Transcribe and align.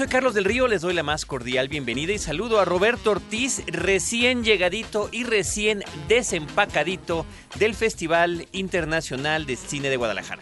Soy 0.00 0.08
Carlos 0.08 0.32
del 0.32 0.46
Río, 0.46 0.66
les 0.66 0.80
doy 0.80 0.94
la 0.94 1.02
más 1.02 1.26
cordial 1.26 1.68
bienvenida 1.68 2.14
y 2.14 2.18
saludo 2.18 2.58
a 2.58 2.64
Roberto 2.64 3.10
Ortiz, 3.10 3.62
recién 3.66 4.42
llegadito 4.42 5.10
y 5.12 5.24
recién 5.24 5.82
desempacadito 6.08 7.26
del 7.58 7.74
Festival 7.74 8.48
Internacional 8.52 9.44
de 9.44 9.56
Cine 9.56 9.90
de 9.90 9.98
Guadalajara. 9.98 10.40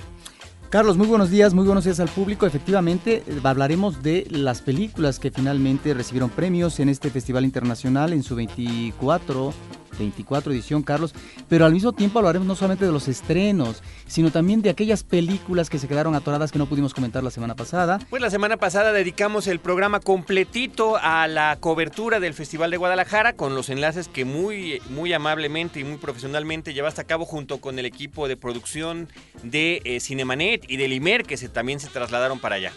Carlos, 0.71 0.97
muy 0.97 1.09
buenos 1.09 1.31
días, 1.31 1.55
muy 1.55 1.65
buenos 1.65 1.83
días 1.83 1.99
al 1.99 2.09
público. 2.09 2.47
Efectivamente, 2.47 3.25
eh, 3.27 3.41
hablaremos 3.43 4.01
de 4.01 4.29
las 4.31 4.63
películas 4.63 5.19
que 5.19 5.33
finalmente 5.33 5.93
recibieron 5.93 6.31
premios 6.31 6.79
en 6.79 6.89
este 6.89 7.11
Festival 7.11 7.45
Internacional 7.45 8.13
en 8.13 8.23
su 8.23 8.37
24 8.37 9.53
24 9.99 10.53
edición, 10.53 10.83
Carlos, 10.83 11.15
pero 11.49 11.65
al 11.65 11.73
mismo 11.73 11.93
tiempo 11.93 12.19
hablaremos 12.19 12.47
no 12.47 12.55
solamente 12.55 12.87
de 12.87 12.93
los 12.93 13.09
estrenos, 13.09 13.83
sino 14.07 14.31
también 14.31 14.63
de 14.63 14.71
aquellas 14.71 15.03
películas 15.03 15.71
que 15.71 15.79
se 15.79 15.89
quedaron 15.89 16.15
atoradas 16.15 16.53
que 16.53 16.59
no 16.59 16.67
pudimos 16.67 16.95
comentar 16.95 17.23
la 17.23 17.31
semana 17.31 17.55
pasada. 17.55 17.99
Pues 18.11 18.23
la 18.23 18.31
semana 18.31 18.57
pasada 18.57 18.93
dedicamos 18.93 19.47
el 19.47 19.61
programa 19.61 20.01
completito 20.01 20.97
a 20.97 21.27
la 21.29 21.57
cobertura 21.61 22.21
del 22.21 22.35
Festival 22.35 22.71
de 22.71 22.77
Guadalajara 22.77 23.35
con 23.35 23.55
los 23.55 23.69
enlaces 23.69 24.09
que 24.09 24.25
muy, 24.25 24.81
muy 24.91 25.13
amablemente 25.13 25.81
y 25.81 25.85
muy 25.85 25.99
profesionalmente 25.99 26.75
llevaste 26.75 27.01
a 27.01 27.05
cabo 27.05 27.25
junto 27.25 27.61
con 27.61 27.79
el 27.79 27.87
equipo 27.87 28.29
de 28.29 28.37
producción 28.37 29.09
de 29.43 29.83
eh, 29.85 30.01
Cinemanet 30.01 30.65
y 30.71 30.77
del 30.77 30.93
IMER 30.93 31.25
que 31.25 31.37
se, 31.37 31.49
también 31.49 31.81
se 31.81 31.89
trasladaron 31.89 32.39
para 32.39 32.57
allá. 32.57 32.73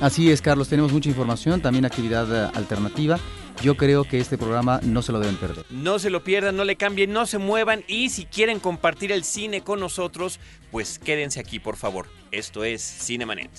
Así 0.00 0.30
es, 0.30 0.42
Carlos, 0.42 0.68
tenemos 0.68 0.92
mucha 0.92 1.08
información, 1.08 1.60
también 1.60 1.84
actividad 1.84 2.26
eh, 2.32 2.50
alternativa. 2.54 3.18
Yo 3.62 3.76
creo 3.76 4.04
que 4.04 4.18
este 4.18 4.36
programa 4.36 4.80
no 4.82 5.02
se 5.02 5.12
lo 5.12 5.20
deben 5.20 5.36
perder. 5.36 5.64
No 5.70 5.98
se 5.98 6.10
lo 6.10 6.22
pierdan, 6.24 6.56
no 6.56 6.64
le 6.64 6.76
cambien, 6.76 7.12
no 7.12 7.26
se 7.26 7.38
muevan 7.38 7.84
y 7.88 8.10
si 8.10 8.26
quieren 8.26 8.60
compartir 8.60 9.12
el 9.12 9.24
cine 9.24 9.62
con 9.62 9.80
nosotros, 9.80 10.40
pues 10.70 10.98
quédense 10.98 11.40
aquí, 11.40 11.58
por 11.60 11.76
favor. 11.76 12.08
Esto 12.30 12.64
es 12.64 12.82
Cinemanet. 12.82 13.50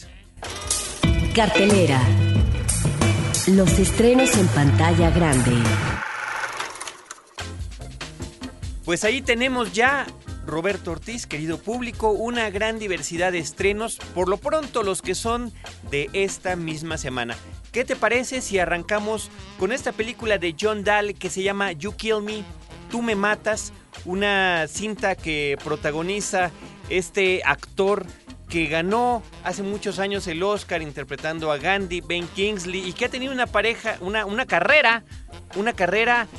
Cartelera. 1.34 2.02
Los 3.48 3.80
estrenos 3.80 4.36
en 4.38 4.48
pantalla 4.48 5.10
grande. 5.12 5.52
Pues 8.84 9.04
ahí 9.04 9.22
tenemos 9.22 9.74
ya 9.74 10.06
Roberto 10.46 10.92
Ortiz, 10.92 11.26
querido 11.26 11.58
público, 11.58 12.12
una 12.12 12.50
gran 12.52 12.78
diversidad 12.78 13.32
de 13.32 13.40
estrenos, 13.40 13.98
por 14.14 14.30
lo 14.30 14.38
pronto 14.38 14.84
los 14.84 15.02
que 15.02 15.16
son 15.16 15.52
de 15.90 16.10
esta 16.14 16.56
misma 16.56 16.98
semana. 16.98 17.36
¿Qué 17.76 17.84
te 17.84 17.98
parece 17.98 18.40
si 18.40 18.58
arrancamos 18.58 19.30
con 19.60 19.74
esta 19.74 19.92
película 19.92 20.38
de 20.38 20.56
John 20.58 20.86
Dahl 20.86 21.14
que 21.14 21.30
se 21.30 21.44
llama 21.44 21.74
You 21.74 21.92
Kill 21.92 22.22
Me, 22.22 22.46
Tú 22.90 23.02
me 23.02 23.16
matas, 23.16 23.74
una 24.06 24.66
cinta 24.70 25.16
que 25.16 25.58
protagoniza 25.62 26.52
este 26.88 27.42
actor 27.44 28.06
que 28.48 28.68
ganó 28.68 29.22
hace 29.44 29.62
muchos 29.62 30.00
años 30.00 30.26
el 30.28 30.42
Oscar 30.42 30.82
interpretando 30.82 31.52
a 31.52 31.58
Gandhi, 31.58 32.00
Ben 32.00 32.30
Kingsley, 32.30 32.88
y 32.88 32.94
que 32.94 33.04
ha 33.04 33.10
tenido 33.10 33.34
una 33.34 33.46
pareja, 33.46 33.98
una, 34.00 34.26
una 34.26 34.46
carrera, 34.46 35.04
una 35.58 35.74
carrera 35.74 36.30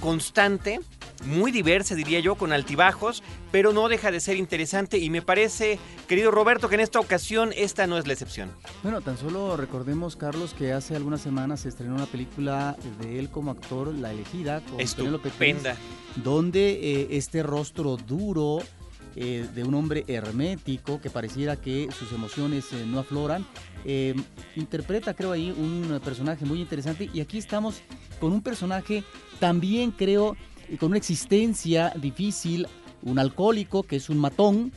constante 0.00 0.80
muy 1.24 1.50
diversa, 1.50 1.94
diría 1.94 2.20
yo, 2.20 2.34
con 2.34 2.52
altibajos, 2.52 3.22
pero 3.50 3.72
no 3.72 3.88
deja 3.88 4.10
de 4.10 4.20
ser 4.20 4.36
interesante 4.36 4.98
y 4.98 5.10
me 5.10 5.22
parece, 5.22 5.78
querido 6.08 6.30
Roberto, 6.30 6.68
que 6.68 6.74
en 6.74 6.82
esta 6.82 7.00
ocasión 7.00 7.52
esta 7.56 7.86
no 7.86 7.98
es 7.98 8.06
la 8.06 8.12
excepción. 8.12 8.50
Bueno, 8.82 9.00
tan 9.00 9.16
solo 9.16 9.56
recordemos, 9.56 10.16
Carlos, 10.16 10.54
que 10.54 10.72
hace 10.72 10.94
algunas 10.96 11.20
semanas 11.20 11.60
se 11.60 11.68
estrenó 11.68 11.94
una 11.94 12.06
película 12.06 12.76
de 13.00 13.18
él 13.18 13.30
como 13.30 13.50
actor, 13.50 13.94
La 13.94 14.12
Elegida, 14.12 14.60
con 14.60 14.80
Estupenda. 14.80 15.76
donde 16.16 16.72
eh, 16.72 17.08
este 17.10 17.42
rostro 17.42 17.96
duro 17.96 18.58
eh, 19.14 19.46
de 19.54 19.64
un 19.64 19.74
hombre 19.74 20.04
hermético 20.08 21.00
que 21.00 21.08
pareciera 21.08 21.56
que 21.56 21.88
sus 21.96 22.12
emociones 22.12 22.72
eh, 22.72 22.84
no 22.86 22.98
afloran, 22.98 23.46
interpreta, 24.56 25.14
creo 25.14 25.30
ahí, 25.30 25.52
un 25.52 26.00
personaje 26.04 26.44
muy 26.44 26.60
interesante 26.60 27.08
y 27.14 27.20
aquí 27.20 27.38
estamos 27.38 27.82
con 28.18 28.32
un 28.32 28.42
personaje 28.42 29.04
también, 29.38 29.92
creo, 29.92 30.36
con 30.78 30.90
una 30.90 30.98
existencia 30.98 31.92
difícil, 31.96 32.66
un 33.02 33.18
alcohólico 33.18 33.82
que 33.82 33.96
es 33.96 34.10
un 34.10 34.18
matón, 34.18 34.72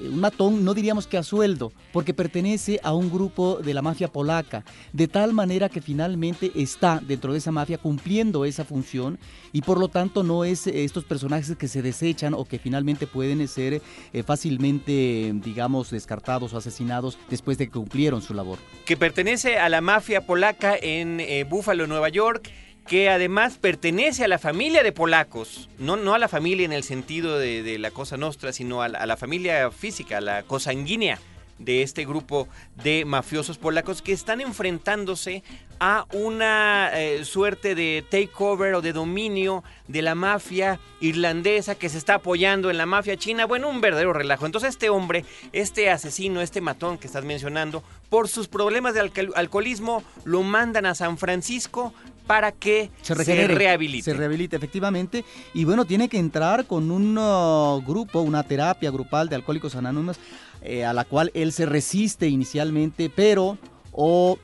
un 0.00 0.20
matón 0.20 0.64
no 0.64 0.74
diríamos 0.74 1.06
que 1.06 1.16
a 1.16 1.22
sueldo, 1.22 1.72
porque 1.92 2.12
pertenece 2.12 2.78
a 2.82 2.94
un 2.94 3.10
grupo 3.10 3.56
de 3.56 3.72
la 3.72 3.82
mafia 3.82 4.08
polaca, 4.08 4.64
de 4.92 5.08
tal 5.08 5.32
manera 5.32 5.68
que 5.68 5.80
finalmente 5.80 6.52
está 6.54 7.00
dentro 7.02 7.32
de 7.32 7.38
esa 7.38 7.52
mafia 7.52 7.78
cumpliendo 7.78 8.44
esa 8.44 8.64
función 8.64 9.18
y 9.52 9.62
por 9.62 9.78
lo 9.78 9.88
tanto 9.88 10.22
no 10.22 10.44
es 10.44 10.66
eh, 10.66 10.84
estos 10.84 11.04
personajes 11.04 11.56
que 11.56 11.68
se 11.68 11.82
desechan 11.82 12.34
o 12.34 12.44
que 12.44 12.58
finalmente 12.58 13.06
pueden 13.06 13.46
ser 13.48 13.80
eh, 14.12 14.22
fácilmente, 14.22 15.32
digamos, 15.34 15.90
descartados 15.90 16.52
o 16.52 16.58
asesinados 16.58 17.18
después 17.30 17.58
de 17.58 17.66
que 17.66 17.72
cumplieron 17.72 18.22
su 18.22 18.34
labor. 18.34 18.58
Que 18.84 18.96
pertenece 18.96 19.58
a 19.58 19.68
la 19.68 19.80
mafia 19.80 20.26
polaca 20.26 20.76
en 20.80 21.20
eh, 21.20 21.44
Buffalo, 21.44 21.86
Nueva 21.86 22.08
York 22.08 22.50
que 22.86 23.08
además 23.08 23.58
pertenece 23.58 24.24
a 24.24 24.28
la 24.28 24.38
familia 24.38 24.82
de 24.82 24.92
polacos, 24.92 25.68
no, 25.78 25.96
no 25.96 26.14
a 26.14 26.18
la 26.18 26.28
familia 26.28 26.64
en 26.64 26.72
el 26.72 26.82
sentido 26.82 27.38
de, 27.38 27.78
la 27.78 27.90
cosa 27.90 28.16
nostra, 28.16 28.52
sino 28.52 28.82
a 28.82 28.88
la, 28.88 29.16
familia 29.16 29.70
física, 29.70 30.18
a 30.18 30.20
la 30.20 30.42
cosanguínea 30.42 31.18
de 31.64 31.82
este 31.82 32.04
grupo 32.04 32.48
de 32.82 33.04
mafiosos 33.04 33.58
polacos 33.58 34.02
que 34.02 34.12
están 34.12 34.40
enfrentándose 34.40 35.42
a 35.80 36.06
una 36.12 36.90
eh, 36.94 37.24
suerte 37.24 37.74
de 37.74 38.04
takeover 38.08 38.74
o 38.74 38.82
de 38.82 38.92
dominio 38.92 39.64
de 39.88 40.02
la 40.02 40.14
mafia 40.14 40.78
irlandesa 41.00 41.74
que 41.74 41.88
se 41.88 41.98
está 41.98 42.14
apoyando 42.14 42.70
en 42.70 42.78
la 42.78 42.86
mafia 42.86 43.16
china. 43.16 43.46
Bueno, 43.46 43.68
un 43.68 43.80
verdadero 43.80 44.12
relajo. 44.12 44.46
Entonces 44.46 44.70
este 44.70 44.90
hombre, 44.90 45.24
este 45.52 45.90
asesino, 45.90 46.40
este 46.40 46.60
matón 46.60 46.98
que 46.98 47.08
estás 47.08 47.24
mencionando, 47.24 47.82
por 48.10 48.28
sus 48.28 48.46
problemas 48.46 48.94
de 48.94 49.00
alcoholismo, 49.34 50.04
lo 50.24 50.42
mandan 50.42 50.86
a 50.86 50.94
San 50.94 51.18
Francisco 51.18 51.92
para 52.26 52.52
que 52.52 52.90
se, 53.02 53.14
rehabilite. 53.48 54.04
Se 54.04 54.16
rehabilite, 54.16 54.56
efectivamente. 54.56 55.24
Y 55.54 55.64
bueno, 55.64 55.84
tiene 55.84 56.08
que 56.08 56.18
entrar 56.18 56.66
con 56.66 56.90
un 56.90 57.18
uh, 57.18 57.82
grupo, 57.84 58.20
una 58.20 58.42
terapia 58.42 58.90
grupal 58.90 59.28
de 59.28 59.36
alcohólicos 59.36 59.74
anónimos, 59.74 60.18
eh, 60.64 60.84
a 60.84 60.92
la 60.92 61.04
cual 61.04 61.30
él 61.34 61.52
se 61.52 61.66
resiste 61.66 62.28
inicialmente, 62.28 63.10
pero 63.14 63.58
o 63.92 64.38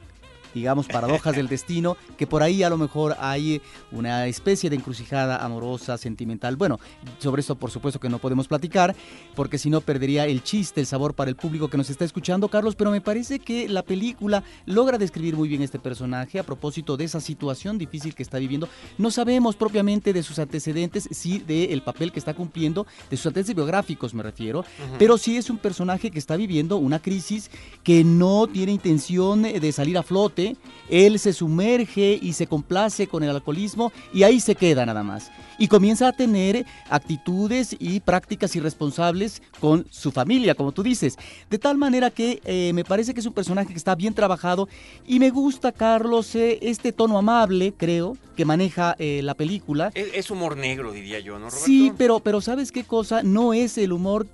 digamos, 0.59 0.89
paradojas 0.89 1.37
del 1.37 1.47
destino, 1.47 1.97
que 2.17 2.27
por 2.27 2.43
ahí 2.43 2.63
a 2.63 2.71
lo 2.71 2.77
mejor 2.77 3.17
hay 3.21 3.63
una 3.93 4.27
especie 4.27 4.69
de 4.69 4.77
encrucijada 4.77 5.37
amorosa, 5.45 5.97
sentimental. 5.97 6.57
Bueno, 6.57 6.81
sobre 7.19 7.41
eso 7.41 7.55
por 7.55 7.71
supuesto 7.71 8.01
que 8.01 8.09
no 8.09 8.19
podemos 8.19 8.49
platicar, 8.49 8.97
porque 9.37 9.57
si 9.57 9.71
no 9.71 9.81
perdería 9.81 10.27
el 10.27 10.43
chiste, 10.43 10.81
el 10.81 10.87
sabor 10.87 11.15
para 11.15 11.31
el 11.31 11.37
público 11.37 11.69
que 11.69 11.77
nos 11.77 11.91
está 11.91 12.05
escuchando, 12.05 12.49
Carlos, 12.49 12.75
pero 12.75 12.91
me 12.91 13.01
parece 13.01 13.39
que 13.39 13.69
la 13.69 13.83
película 13.83 14.43
logra 14.67 14.99
describir 14.99 15.37
muy 15.37 15.49
bien 15.49 15.63
este 15.63 15.79
personaje 15.79 16.39
a 16.39 16.43
propósito 16.43 16.97
de 16.97 17.05
esa 17.05 17.21
situación 17.21 17.79
difícil 17.79 18.15
que 18.15 18.23
está 18.23 18.39
viviendo. 18.39 18.69
No 18.99 19.11
sabemos 19.11 19.55
propiamente 19.55 20.13
de 20.13 20.23
sus 20.23 20.39
antecedentes, 20.39 21.09
sí 21.13 21.39
del 21.39 21.83
papel 21.83 22.11
que 22.11 22.19
está 22.19 22.35
cumpliendo, 22.35 22.87
de 23.11 23.17
sus 23.17 23.27
antecedentes 23.27 23.55
biográficos 23.55 24.13
me 24.13 24.23
refiero, 24.25 24.65
pero 24.99 25.19
sí 25.19 25.37
es 25.37 25.51
un 25.51 25.59
personaje 25.59 26.11
que 26.11 26.19
está 26.19 26.37
viviendo 26.37 26.77
una 26.77 26.99
crisis 26.99 27.51
que 27.83 28.05
no 28.05 28.47
tiene 28.47 28.73
intención 28.73 29.43
de 29.43 29.73
salir 29.73 29.99
a 29.99 30.03
flote 30.03 30.48
él 30.89 31.19
se 31.19 31.33
sumerge 31.33 32.19
y 32.21 32.33
se 32.33 32.47
complace 32.47 33.07
con 33.07 33.23
el 33.23 33.31
alcoholismo 33.31 33.93
y 34.13 34.23
ahí 34.23 34.41
se 34.41 34.55
queda 34.55 34.87
nada 34.87 35.03
más. 35.03 35.31
Y 35.59 35.69
comienza 35.69 36.09
a 36.09 36.13
tener 36.13 36.65
actitudes 36.89 37.77
y 37.79 38.01
prácticas 38.01 38.55
irresponsables 38.55 39.43
con 39.61 39.87
su 39.91 40.13
familia, 40.13 40.55
como 40.55 40.73
tú 40.73 40.83
dices. 40.83 41.17
De 41.51 41.59
tal 41.59 41.77
manera 41.77 42.11
que 42.11 42.41
eh, 42.45 42.73
me 42.75 42.85
parece 42.85 43.13
que 43.13 43.21
es 43.21 43.27
un 43.27 43.33
personaje 43.33 43.73
que 43.73 43.79
está 43.79 43.95
bien 43.95 44.15
trabajado 44.15 44.69
y 45.07 45.19
me 45.19 45.31
gusta, 45.31 45.73
Carlos, 45.73 46.35
eh, 46.37 46.59
este 46.63 46.93
tono 46.93 47.19
amable, 47.19 47.75
creo, 47.77 48.17
que 48.37 48.45
maneja 48.45 48.95
eh, 49.01 49.21
la 49.25 49.35
película. 49.35 49.91
Es, 49.95 50.31
humor 50.31 50.57
negro, 50.57 50.93
diría 50.93 51.19
yo, 51.19 51.41
¿no, 51.41 51.51
Roberto? 51.51 51.67
Sí, 51.67 51.93
pero, 51.99 52.21
pero 52.21 52.41
¿sabes 52.41 52.71
qué 52.71 52.85
cosa? 52.85 53.25
No 53.25 53.53
es 53.53 53.79
el 53.79 53.93
humor 53.93 54.29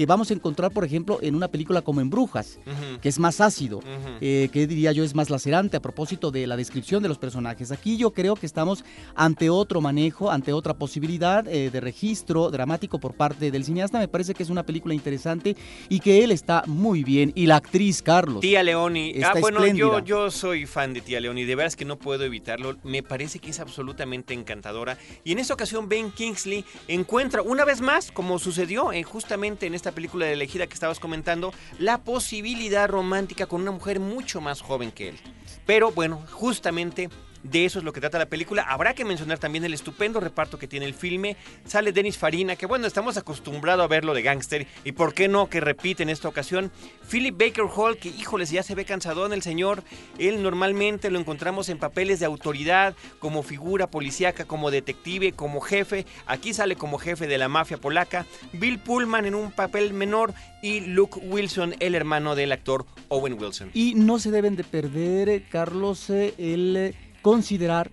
que 0.00 0.06
vamos 0.06 0.30
a 0.30 0.32
encontrar, 0.32 0.70
por 0.70 0.82
ejemplo, 0.82 1.18
en 1.20 1.34
una 1.34 1.48
película 1.48 1.82
como 1.82 2.00
En 2.00 2.08
Brujas, 2.08 2.58
que 3.02 3.10
es 3.10 3.18
más 3.18 3.38
ácido, 3.42 3.80
eh, 4.22 4.48
que 4.50 4.66
diría 4.66 4.92
yo 4.92 5.04
es 5.04 5.14
más 5.14 5.28
lacerante 5.28 5.76
a 5.76 5.80
propósito 5.80 6.30
de 6.30 6.46
la 6.46 6.56
descripción 6.56 7.02
de 7.02 7.10
los 7.10 7.18
personajes. 7.18 7.70
Aquí 7.70 7.98
yo 7.98 8.10
creo 8.12 8.34
que 8.34 8.46
estamos 8.46 8.82
ante 9.14 9.50
otro 9.50 9.82
manejo, 9.82 10.30
ante 10.30 10.54
otra 10.54 10.72
posibilidad 10.72 11.46
eh, 11.46 11.68
de 11.68 11.80
registro 11.80 12.50
dramático 12.50 12.98
por 12.98 13.12
parte 13.12 13.50
del 13.50 13.62
cineasta. 13.62 13.98
Me 13.98 14.08
parece 14.08 14.32
que 14.32 14.42
es 14.42 14.48
una 14.48 14.62
película 14.62 14.94
interesante 14.94 15.54
y 15.90 16.00
que 16.00 16.24
él 16.24 16.32
está 16.32 16.62
muy 16.64 17.04
bien. 17.04 17.30
Y 17.34 17.44
la 17.44 17.56
actriz, 17.56 18.00
Carlos. 18.00 18.40
Tía 18.40 18.62
Leoni. 18.62 19.22
ah, 19.22 19.34
bueno, 19.38 19.66
yo, 19.66 19.98
yo 19.98 20.30
soy 20.30 20.64
fan 20.64 20.94
de 20.94 21.02
Tía 21.02 21.20
Leoni, 21.20 21.44
de 21.44 21.54
veras 21.56 21.76
que 21.76 21.84
no 21.84 21.98
puedo 21.98 22.24
evitarlo. 22.24 22.78
Me 22.84 23.02
parece 23.02 23.38
que 23.38 23.50
es 23.50 23.60
absolutamente 23.60 24.32
encantadora. 24.32 24.96
Y 25.24 25.32
en 25.32 25.40
esta 25.40 25.52
ocasión 25.52 25.90
Ben 25.90 26.10
Kingsley 26.10 26.64
encuentra 26.88 27.42
una 27.42 27.66
vez 27.66 27.82
más, 27.82 28.10
como 28.10 28.38
sucedió 28.38 28.94
eh, 28.94 29.02
justamente 29.02 29.66
en 29.66 29.74
esta 29.74 29.89
película 29.92 30.26
de 30.26 30.32
elegida 30.32 30.66
que 30.66 30.74
estabas 30.74 31.00
comentando, 31.00 31.52
la 31.78 31.98
posibilidad 31.98 32.88
romántica 32.88 33.46
con 33.46 33.62
una 33.62 33.70
mujer 33.70 34.00
mucho 34.00 34.40
más 34.40 34.60
joven 34.60 34.90
que 34.90 35.10
él. 35.10 35.18
Pero 35.66 35.92
bueno, 35.92 36.22
justamente 36.30 37.10
de 37.42 37.64
eso 37.64 37.78
es 37.78 37.84
lo 37.84 37.92
que 37.92 38.00
trata 38.00 38.18
la 38.18 38.26
película. 38.26 38.62
Habrá 38.62 38.94
que 38.94 39.04
mencionar 39.04 39.38
también 39.38 39.64
el 39.64 39.74
estupendo 39.74 40.20
reparto 40.20 40.58
que 40.58 40.68
tiene 40.68 40.86
el 40.86 40.94
filme. 40.94 41.36
Sale 41.64 41.92
Denis 41.92 42.18
Farina, 42.18 42.56
que 42.56 42.66
bueno, 42.66 42.86
estamos 42.86 43.16
acostumbrados 43.16 43.84
a 43.84 43.88
verlo 43.88 44.14
de 44.14 44.22
gángster. 44.22 44.66
Y 44.84 44.92
por 44.92 45.14
qué 45.14 45.28
no 45.28 45.48
que 45.48 45.60
repite 45.60 46.02
en 46.02 46.10
esta 46.10 46.28
ocasión. 46.28 46.70
Philip 47.10 47.38
Baker 47.38 47.64
Hall, 47.74 47.96
que 47.96 48.08
híjoles, 48.08 48.50
ya 48.50 48.62
se 48.62 48.74
ve 48.74 48.84
cansadón 48.84 49.32
el 49.32 49.42
señor. 49.42 49.82
Él 50.18 50.42
normalmente 50.42 51.10
lo 51.10 51.18
encontramos 51.18 51.68
en 51.68 51.78
papeles 51.78 52.20
de 52.20 52.26
autoridad, 52.26 52.94
como 53.18 53.42
figura 53.42 53.90
policíaca, 53.90 54.44
como 54.44 54.70
detective, 54.70 55.32
como 55.32 55.60
jefe. 55.60 56.06
Aquí 56.26 56.52
sale 56.52 56.76
como 56.76 56.98
jefe 56.98 57.26
de 57.26 57.38
la 57.38 57.48
mafia 57.48 57.78
polaca. 57.78 58.26
Bill 58.52 58.78
Pullman 58.78 59.26
en 59.26 59.34
un 59.34 59.50
papel 59.52 59.92
menor 59.92 60.34
y 60.62 60.80
Luke 60.80 61.18
Wilson, 61.20 61.74
el 61.80 61.94
hermano 61.94 62.34
del 62.34 62.52
actor 62.52 62.86
Owen 63.08 63.34
Wilson. 63.40 63.70
Y 63.74 63.94
no 63.94 64.18
se 64.18 64.30
deben 64.30 64.56
de 64.56 64.64
perder, 64.64 65.44
Carlos, 65.48 66.10
eh, 66.10 66.34
el 66.38 66.76
eh, 66.76 66.94
considerar 67.22 67.90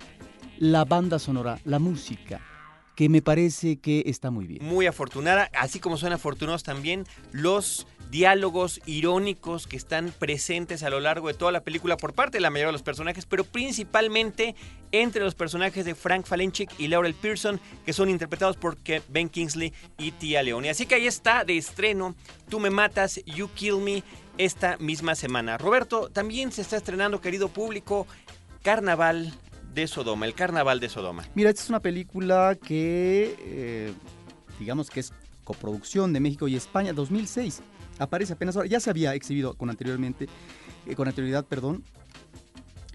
la 0.58 0.86
banda 0.86 1.20
sonora, 1.20 1.60
la 1.66 1.80
música, 1.80 2.42
que 2.96 3.10
me 3.10 3.22
parece 3.22 3.78
que 3.78 4.04
está 4.08 4.32
muy 4.32 4.48
bien. 4.48 4.66
Muy 4.66 4.88
afortunada, 4.88 5.50
así 5.54 5.80
como 5.80 5.98
son 5.98 6.14
afortunados 6.14 6.64
también 6.64 7.06
los 7.32 7.86
diálogos 8.10 8.82
irónicos 8.86 9.68
que 9.68 9.78
están 9.78 10.14
presentes 10.18 10.82
a 10.82 10.90
lo 10.90 11.00
largo 11.00 11.28
de 11.28 11.34
toda 11.34 11.52
la 11.52 11.62
película 11.62 11.98
por 11.98 12.14
parte 12.14 12.38
de 12.38 12.42
la 12.42 12.50
mayoría 12.50 12.68
de 12.68 12.74
los 12.74 12.84
personajes, 12.84 13.26
pero 13.26 13.44
principalmente 13.44 14.56
entre 14.92 15.24
los 15.24 15.36
personajes 15.36 15.86
de 15.86 15.94
Frank 15.94 16.26
Falenchik 16.26 16.72
y 16.80 16.88
Laurel 16.88 17.14
Pearson, 17.14 17.60
que 17.86 17.94
son 17.94 18.10
interpretados 18.10 18.58
por 18.58 18.78
Ben 19.10 19.30
Kingsley 19.30 19.74
y 19.98 20.12
Tia 20.12 20.42
Leone. 20.42 20.70
Así 20.70 20.86
que 20.86 20.96
ahí 20.96 21.08
está 21.08 21.44
de 21.44 21.58
estreno 21.58 22.16
Tú 22.50 22.60
me 22.60 22.70
matas, 22.70 23.22
You 23.26 23.50
Kill 23.54 23.78
Me 23.78 24.04
esta 24.38 24.78
misma 24.78 25.16
semana. 25.16 25.58
Roberto, 25.58 26.10
también 26.10 26.52
se 26.52 26.62
está 26.62 26.78
estrenando, 26.78 27.20
querido 27.20 27.50
público, 27.50 28.08
Carnaval 28.68 29.32
de 29.74 29.88
Sodoma, 29.88 30.26
el 30.26 30.34
Carnaval 30.34 30.82
de 30.82 30.90
Sodoma. 30.90 31.24
Mira, 31.36 31.50
esta 31.50 31.62
es 31.62 31.70
una 31.70 31.80
película 31.80 32.58
que, 32.62 33.34
eh, 33.40 33.94
digamos 34.60 34.90
que 34.90 35.00
es 35.00 35.14
coproducción 35.46 36.12
de 36.12 36.20
México 36.20 36.50
y 36.50 36.58
España, 36.58 36.92
2006. 36.92 37.62
Aparece 37.98 38.34
apenas 38.34 38.58
ahora, 38.58 38.68
ya 38.68 38.82
se 38.82 38.90
había 38.90 39.14
exhibido 39.14 39.54
con 39.54 39.70
anteriormente, 39.70 40.28
eh, 40.86 40.96
con 40.96 41.08
anterioridad, 41.08 41.46
perdón, 41.46 41.82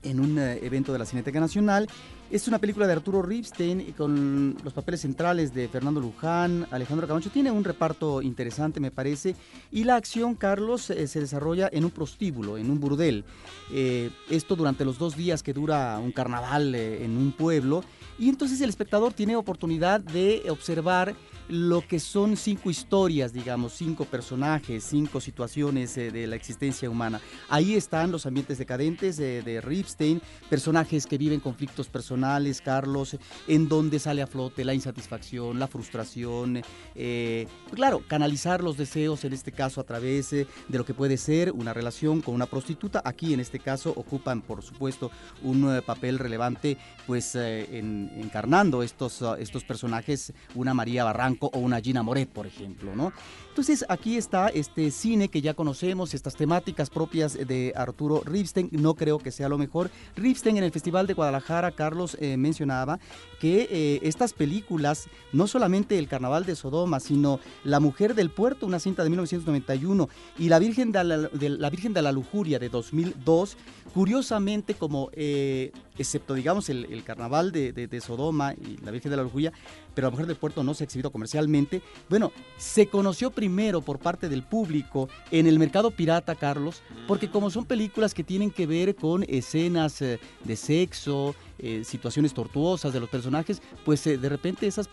en 0.03 0.21
un 0.21 0.39
eh, 0.39 0.59
evento 0.63 0.93
de 0.93 0.99
la 0.99 1.07
Cineteca 1.07 1.41
Nacional. 1.41 1.89
Es 2.33 2.49
una 2.49 2.59
película 2.59 2.87
de 2.87 2.95
Arturo 2.95 3.21
Ripstein 3.21 3.93
con 3.93 4.57
los 4.65 4.73
papeles 4.73 5.03
centrales 5.03 5.53
de 5.53 5.69
Fernando 5.69 6.01
Luján, 6.01 6.67
Alejandro 6.71 7.07
Camacho. 7.07 7.29
Tiene 7.29 7.51
un 7.51 7.63
reparto 7.63 8.23
interesante, 8.23 8.81
me 8.81 8.91
parece. 8.91 9.37
Y 9.71 9.85
la 9.85 9.97
acción, 9.97 10.35
Carlos, 10.35 10.89
eh, 10.89 11.07
se 11.09 11.21
desarrolla 11.21 11.69
en 11.71 11.85
un 11.85 11.91
prostíbulo, 11.91 12.57
en 12.57 12.71
un 12.71 12.81
burdel. 12.81 13.27
Eh, 13.71 14.11
esto 14.31 14.57
durante 14.57 14.87
los 14.87 14.97
dos 14.97 15.15
días 15.15 15.43
que 15.43 15.53
dura 15.53 15.99
un 15.99 16.11
carnaval 16.11 16.75
en 16.75 17.19
un 17.19 17.33
pueblo. 17.33 17.85
Y 18.19 18.31
entonces 18.31 18.63
el 18.63 18.71
espectador 18.71 19.13
tiene 19.13 19.37
oportunidad 19.37 20.01
de 20.01 20.45
observar 20.49 21.15
lo 21.49 21.87
que 21.87 22.01
son 22.01 22.37
cinco 22.37 22.71
historias, 22.71 23.33
digamos, 23.33 23.75
cinco 23.75 24.07
personajes, 24.07 24.85
cinco 24.85 25.21
situaciones 25.21 25.99
eh, 25.99 26.11
de 26.11 26.27
la 26.27 26.37
existencia 26.37 26.89
humana. 26.89 27.21
Ahí 27.51 27.75
están 27.75 28.11
los 28.11 28.25
ambientes 28.25 28.57
decadentes 28.57 29.19
de 29.19 29.61
Ripstein, 29.61 30.23
personajes 30.49 31.07
que 31.07 31.19
viven 31.19 31.41
conflictos 31.41 31.89
personales, 31.89 32.22
Carlos, 32.65 33.17
en 33.49 33.69
donde 33.69 33.99
sale 33.99 34.23
a 34.23 34.27
flote 34.27 34.65
la 34.65 34.75
insatisfacción, 34.75 35.59
la 35.59 35.67
frustración, 35.67 36.63
eh, 36.95 37.47
claro, 37.73 38.03
canalizar 38.07 38.63
los 38.63 38.77
deseos, 38.77 39.25
en 39.25 39.33
este 39.33 39.53
caso 39.53 39.81
a 39.81 39.85
través 39.85 40.33
eh, 40.33 40.47
de 40.69 40.79
lo 40.79 40.85
que 40.85 40.95
puede 40.95 41.17
ser 41.17 41.53
una 41.53 41.73
relación 41.73 42.21
con 42.21 42.35
una 42.35 42.47
prostituta. 42.47 43.03
Aquí 43.05 43.35
en 43.35 43.41
este 43.41 43.59
caso 43.59 43.93
ocupan, 43.97 44.43
por 44.43 44.63
supuesto, 44.63 45.11
un 45.43 45.83
papel 45.85 46.19
relevante, 46.19 46.77
pues 47.07 47.35
encarnando 47.35 48.83
estos, 48.83 49.23
estos 49.39 49.65
personajes, 49.65 50.33
una 50.55 50.75
María 50.75 51.05
Barranco, 51.05 51.51
o 51.53 51.59
una 51.59 51.81
Gina 51.81 52.03
Moret, 52.03 52.29
por 52.29 52.47
ejemplo, 52.47 52.95
¿no? 52.95 53.13
Entonces 53.49 53.85
aquí 53.89 54.17
está 54.17 54.49
este 54.49 54.91
cine 54.91 55.29
que 55.29 55.43
ya 55.43 55.55
conocemos, 55.55 56.15
estas 56.15 56.37
temáticas 56.37 56.89
propias 56.89 57.35
de 57.35 57.73
Arturo 57.77 58.23
Ripstein, 58.25 58.71
no 58.73 58.95
creo 58.95 59.19
que 59.19 59.31
sea 59.31 59.49
lo 59.49 59.59
mejor. 59.59 59.91
Ripstein 60.17 60.57
en 60.57 60.65
el 60.65 60.73
Festival 60.73 61.07
de 61.07 61.15
Guadalajara, 61.15 61.73
Carlos 61.73 62.12
eh, 62.21 62.37
mencionaba 62.37 62.99
que 63.41 63.69
eh, 63.71 64.01
estas 64.03 64.33
películas, 64.33 65.09
no 65.33 65.47
solamente 65.47 65.99
El 65.99 66.07
Carnaval 66.07 66.47
de 66.47 66.55
Sodoma, 66.55 67.01
sino 67.01 67.41
La 67.65 67.81
Mujer 67.81 68.15
del 68.15 68.31
Puerto, 68.31 68.67
una 68.67 68.79
cinta 68.79 69.03
de 69.03 69.11
1991, 69.11 70.09
y 70.39 70.49
La 70.49 70.59
Virgen 70.59 70.93
de 70.93 71.03
la, 71.03 71.71
Virgen 71.71 71.93
de 71.93 72.03
la 72.03 72.13
Lujuria 72.13 72.59
de 72.59 72.69
2002, 72.69 73.57
curiosamente 73.93 74.75
como, 74.75 75.11
eh, 75.15 75.73
excepto 75.99 76.35
digamos 76.35 76.69
el, 76.69 77.03
Carnaval 77.05 77.53
de, 77.53 77.73
de, 77.73 78.01
Sodoma 78.01 78.55
y 78.55 78.79
La 78.85 78.91
Virgen 78.91 79.11
de 79.11 79.17
la 79.17 79.23
Lujuria, 79.23 79.53
pero 79.95 80.07
La 80.07 80.11
Mujer 80.11 80.27
del 80.27 80.37
Puerto 80.37 80.63
no 80.63 80.75
se 80.75 80.85
ha 80.85 80.87
exhibido 80.87 81.11
comercialmente, 81.11 81.83
bueno, 82.09 82.33
se 82.57 82.87
conoció 82.87 83.31
primero 83.31 83.83
por 83.83 83.99
parte 83.99 84.29
del 84.29 84.43
público 84.43 85.09
en 85.31 85.47
el 85.47 85.59
mercado 85.59 85.91
pirata, 85.91 86.35
Carlos, 86.35 86.83
porque 87.07 87.31
como 87.31 87.51
son 87.51 87.65
películas 87.65 88.15
que 88.15 88.25
tienen 88.25 88.51
que 88.51 88.67
ver 88.67 88.95
con 88.95 89.25
escenas 89.29 90.01
eh, 90.03 90.21
de 90.45 90.57
sexo, 90.57 91.35
eh, 91.59 91.83
situaciones 91.85 92.35
tortuosas 92.35 92.93
de 92.93 93.01
los 93.01 93.09
personajes, 93.09 93.63
pues 93.85 94.07
eh, 94.07 94.19
de 94.19 94.29
repente 94.29 94.67
esas 94.67 94.89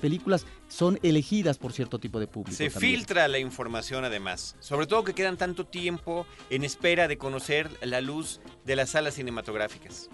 películas 0.00 0.46
son 0.68 0.98
elegidas 1.02 1.58
por 1.58 1.72
cierto 1.72 1.98
tipo 1.98 2.20
de 2.20 2.26
público. 2.26 2.56
Se 2.56 2.70
filtra 2.70 3.28
la 3.28 3.38
información 3.38 4.04
además, 4.04 4.56
sobre 4.60 4.86
todo 4.86 5.04
que 5.04 5.14
quedan 5.14 5.36
tanto 5.36 5.66
tiempo 5.66 6.26
en 6.50 6.64
espera 6.64 7.08
de 7.08 7.18
conocer 7.18 7.70
la 7.82 8.00
luz 8.00 8.40
de 8.64 8.76
las 8.76 8.90
salas 8.90 9.14
cinematográficas. 9.14 10.08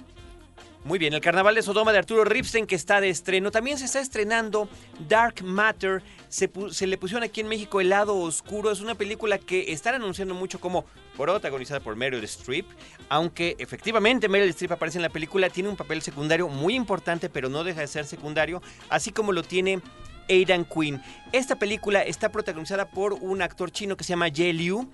Muy 0.86 1.00
bien, 1.00 1.14
el 1.14 1.20
Carnaval 1.20 1.56
de 1.56 1.62
Sodoma 1.62 1.90
de 1.90 1.98
Arturo 1.98 2.24
Ripstein 2.24 2.64
que 2.64 2.76
está 2.76 3.00
de 3.00 3.08
estreno. 3.08 3.50
También 3.50 3.76
se 3.76 3.86
está 3.86 3.98
estrenando 3.98 4.68
Dark 5.08 5.42
Matter. 5.42 6.00
Se, 6.28 6.48
le 6.86 6.96
pusieron 6.96 7.24
aquí 7.24 7.40
en 7.40 7.48
México 7.48 7.80
El 7.80 7.88
lado 7.88 8.16
oscuro. 8.16 8.70
Es 8.70 8.80
una 8.80 8.94
película 8.94 9.38
que 9.38 9.72
están 9.72 9.96
anunciando 9.96 10.32
mucho 10.32 10.60
como 10.60 10.84
protagonizada 11.16 11.80
por 11.80 11.96
Meryl 11.96 12.22
Streep. 12.22 12.66
Aunque 13.08 13.56
efectivamente 13.58 14.28
Meryl 14.28 14.50
Streep 14.50 14.70
aparece 14.70 14.98
en 14.98 15.02
la 15.02 15.08
película, 15.08 15.50
tiene 15.50 15.70
un 15.70 15.76
papel 15.76 16.02
secundario 16.02 16.46
muy 16.46 16.76
importante, 16.76 17.28
pero 17.28 17.48
no 17.48 17.64
deja 17.64 17.80
de 17.80 17.88
ser 17.88 18.04
secundario. 18.04 18.62
Así 18.88 19.10
como 19.10 19.32
lo 19.32 19.42
tiene 19.42 19.80
Aidan 20.28 20.64
Quinn. 20.64 21.02
Esta 21.32 21.56
película 21.56 22.02
está 22.02 22.30
protagonizada 22.30 22.90
por 22.90 23.14
un 23.14 23.42
actor 23.42 23.72
chino 23.72 23.96
que 23.96 24.04
se 24.04 24.10
llama 24.10 24.28
Ye 24.28 24.52
Liu 24.52 24.88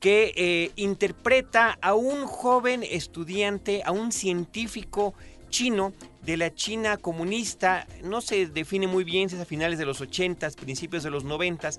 que 0.00 0.34
eh, 0.36 0.72
interpreta 0.76 1.78
a 1.80 1.94
un 1.94 2.26
joven 2.26 2.82
estudiante, 2.82 3.82
a 3.84 3.92
un 3.92 4.12
científico 4.12 5.14
chino 5.56 5.94
de 6.22 6.36
la 6.36 6.54
China 6.54 6.98
comunista, 6.98 7.86
no 8.02 8.20
se 8.20 8.46
define 8.46 8.86
muy 8.86 9.04
bien 9.04 9.30
si 9.30 9.36
es 9.36 9.40
a 9.40 9.46
finales 9.46 9.78
de 9.78 9.86
los 9.86 10.02
80, 10.02 10.50
principios 10.50 11.02
de 11.02 11.08
los 11.08 11.24
90, 11.24 11.70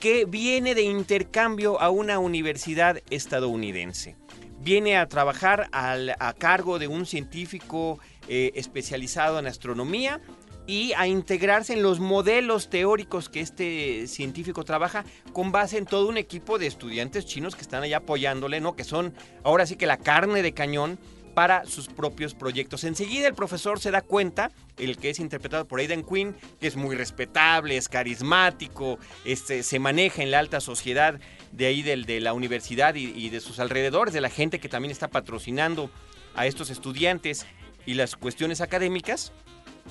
que 0.00 0.24
viene 0.24 0.74
de 0.74 0.80
intercambio 0.80 1.78
a 1.78 1.90
una 1.90 2.20
universidad 2.20 3.02
estadounidense. 3.10 4.16
Viene 4.60 4.96
a 4.96 5.06
trabajar 5.08 5.68
a 5.72 6.32
cargo 6.38 6.78
de 6.78 6.88
un 6.88 7.04
científico 7.04 7.98
eh, 8.28 8.52
especializado 8.54 9.38
en 9.38 9.46
astronomía 9.46 10.22
y 10.66 10.92
a 10.94 11.06
integrarse 11.06 11.74
en 11.74 11.82
los 11.82 12.00
modelos 12.00 12.70
teóricos 12.70 13.28
que 13.28 13.40
este 13.40 14.06
científico 14.06 14.64
trabaja 14.64 15.04
con 15.34 15.52
base 15.52 15.76
en 15.76 15.84
todo 15.84 16.08
un 16.08 16.16
equipo 16.16 16.58
de 16.58 16.66
estudiantes 16.66 17.26
chinos 17.26 17.56
que 17.56 17.62
están 17.62 17.82
allá 17.82 17.98
apoyándole, 17.98 18.60
¿no? 18.60 18.74
Que 18.74 18.84
son 18.84 19.12
ahora 19.44 19.66
sí 19.66 19.76
que 19.76 19.86
la 19.86 19.98
carne 19.98 20.42
de 20.42 20.52
cañón 20.52 20.98
para 21.28 21.64
sus 21.66 21.88
propios 21.88 22.34
proyectos. 22.34 22.84
Enseguida 22.84 23.28
el 23.28 23.34
profesor 23.34 23.80
se 23.80 23.90
da 23.90 24.02
cuenta, 24.02 24.50
el 24.76 24.96
que 24.96 25.10
es 25.10 25.18
interpretado 25.18 25.66
por 25.66 25.80
Aidan 25.80 26.02
Quinn, 26.02 26.36
que 26.60 26.66
es 26.66 26.76
muy 26.76 26.96
respetable, 26.96 27.76
es 27.76 27.88
carismático, 27.88 28.98
este, 29.24 29.62
se 29.62 29.78
maneja 29.78 30.22
en 30.22 30.30
la 30.30 30.38
alta 30.38 30.60
sociedad 30.60 31.20
de 31.52 31.66
ahí 31.66 31.82
del, 31.82 32.04
de 32.04 32.20
la 32.20 32.32
universidad 32.32 32.94
y, 32.94 33.28
de 33.30 33.40
sus 33.40 33.58
alrededores, 33.60 34.14
de 34.14 34.20
la 34.20 34.30
gente 34.30 34.58
que 34.58 34.68
también 34.68 34.92
está 34.92 35.08
patrocinando 35.08 35.90
a 36.34 36.46
estos 36.46 36.70
estudiantes 36.70 37.46
y 37.86 37.94
las 37.94 38.16
cuestiones 38.16 38.60
académicas, 38.60 39.32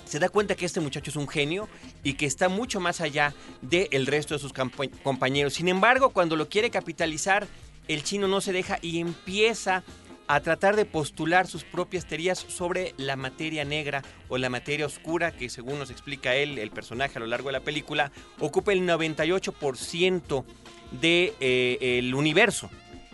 se 0.05 0.19
da 0.19 0.29
cuenta 0.29 0.55
que 0.55 0.65
este 0.65 0.79
muchacho 0.79 1.09
es 1.09 1.15
un 1.15 1.27
genio 1.27 1.67
y 2.03 2.13
que 2.13 2.25
está 2.25 2.49
mucho 2.49 2.79
más 2.79 3.01
allá 3.01 3.33
del 3.61 4.05
resto 4.05 4.35
de 4.35 4.39
sus 4.39 4.53
compañeros. 4.53 5.55
Sin 5.55 5.67
embargo, 5.67 6.11
cuando 6.11 6.35
lo 6.35 6.47
quiere 6.49 6.69
capitalizar, 6.69 7.47
el 7.87 8.03
chino 8.03 8.27
no 8.27 8.41
se 8.41 8.53
deja 8.53 8.79
y 8.81 8.99
empieza 8.99 9.83
a 10.27 10.41
tratar 10.41 10.75
de 10.75 10.85
postular 10.85 11.47
sus 11.47 11.63
propias 11.63 12.05
teorías 12.05 12.37
sobre 12.37 12.93
la 12.97 13.15
materia 13.15 13.63
negra 13.65 14.03
o 14.27 14.37
la 14.37 14.49
materia 14.49 14.85
oscura, 14.85 15.31
que 15.31 15.49
según 15.49 15.79
nos 15.79 15.89
explica 15.89 16.35
él, 16.35 16.59
el 16.59 16.71
personaje 16.71 17.17
a 17.17 17.21
lo 17.21 17.27
largo 17.27 17.49
de 17.49 17.53
la 17.53 17.61
película, 17.61 18.11
ocupa 18.39 18.73
el 18.73 18.81
98% 18.81 20.45
del 20.91 21.01
de, 21.01 21.33
eh, 21.39 21.99
el 21.99 22.13
universo. 22.13 22.69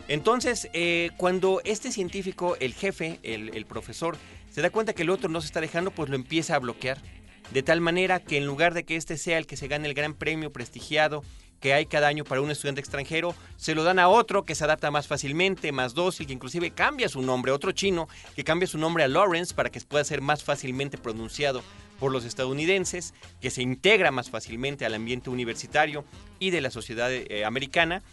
Entonces, 0.08 0.70
eh, 0.74 1.12
cuando 1.18 1.62
este 1.64 1.92
científico, 1.92 2.58
el 2.60 2.74
jefe, 2.74 3.20
el, 3.24 3.56
el 3.56 3.66
profesor, 3.66 4.18
se 4.50 4.62
da 4.62 4.70
cuenta 4.70 4.94
que 4.94 5.04
el 5.04 5.10
otro 5.10 5.30
no 5.30 5.40
se 5.42 5.48
está 5.48 5.62
dejando, 5.62 5.92
pues 5.92 6.10
lo 6.10 6.16
empieza 6.16 6.56
a 6.56 6.60
bloquear. 6.60 7.00
De 7.52 7.64
tal 7.64 7.82
manera 7.82 8.20
que 8.20 8.38
en 8.38 8.46
lugar 8.46 8.74
de 8.74 8.84
que 8.84 8.96
este 8.96 9.18
sea 9.18 9.38
el 9.38 9.46
que 9.46 9.58
se 9.58 9.68
gane 9.68 9.88
el 9.88 9.94
gran 9.94 10.14
premio 10.14 10.52
prestigiado 10.52 11.24
que 11.64 11.74
hay 11.74 11.86
cada 11.86 12.10
año 12.10 12.26
para 12.26 12.42
un 12.42 12.52
estudiante 12.52 12.82
extranjero, 12.82 13.34
se 13.56 13.74
lo 13.74 13.86
dan 13.86 13.98
a 13.98 14.10
otro 14.10 14.44
que 14.44 14.54
se 14.54 14.66
adapta 14.66 14.92
más 14.92 15.08
fácilmente, 15.08 15.72
más 15.72 15.94
dócil, 15.94 16.28
que 16.28 16.34
inclusive 16.34 16.72
cambia 16.72 17.08
su 17.08 17.22
nombre, 17.22 17.54
otro 17.54 17.72
chino 17.72 18.10
que 18.36 18.44
cambia 18.44 18.68
su 18.68 18.78
nombre 18.78 19.06
a 19.06 19.08
Lawrence 19.08 19.56
para 19.56 19.70
que 19.70 19.80
pueda 19.80 20.04
ser 20.04 20.20
más 20.20 20.44
fácilmente 20.44 20.98
pronunciado 20.98 21.64
por 22.02 22.12
los 22.12 22.26
estadounidenses, 22.26 23.14
que 23.40 23.50
se 23.50 23.62
integra 23.62 24.12
más 24.12 24.30
fácilmente 24.30 24.86
al 24.86 24.94
ambiente 24.94 25.30
universitario 25.30 26.04
y 26.38 26.50
de 26.50 26.60
la 26.60 26.70
sociedad 26.70 27.10
eh, 27.10 27.46
americana 27.46 28.04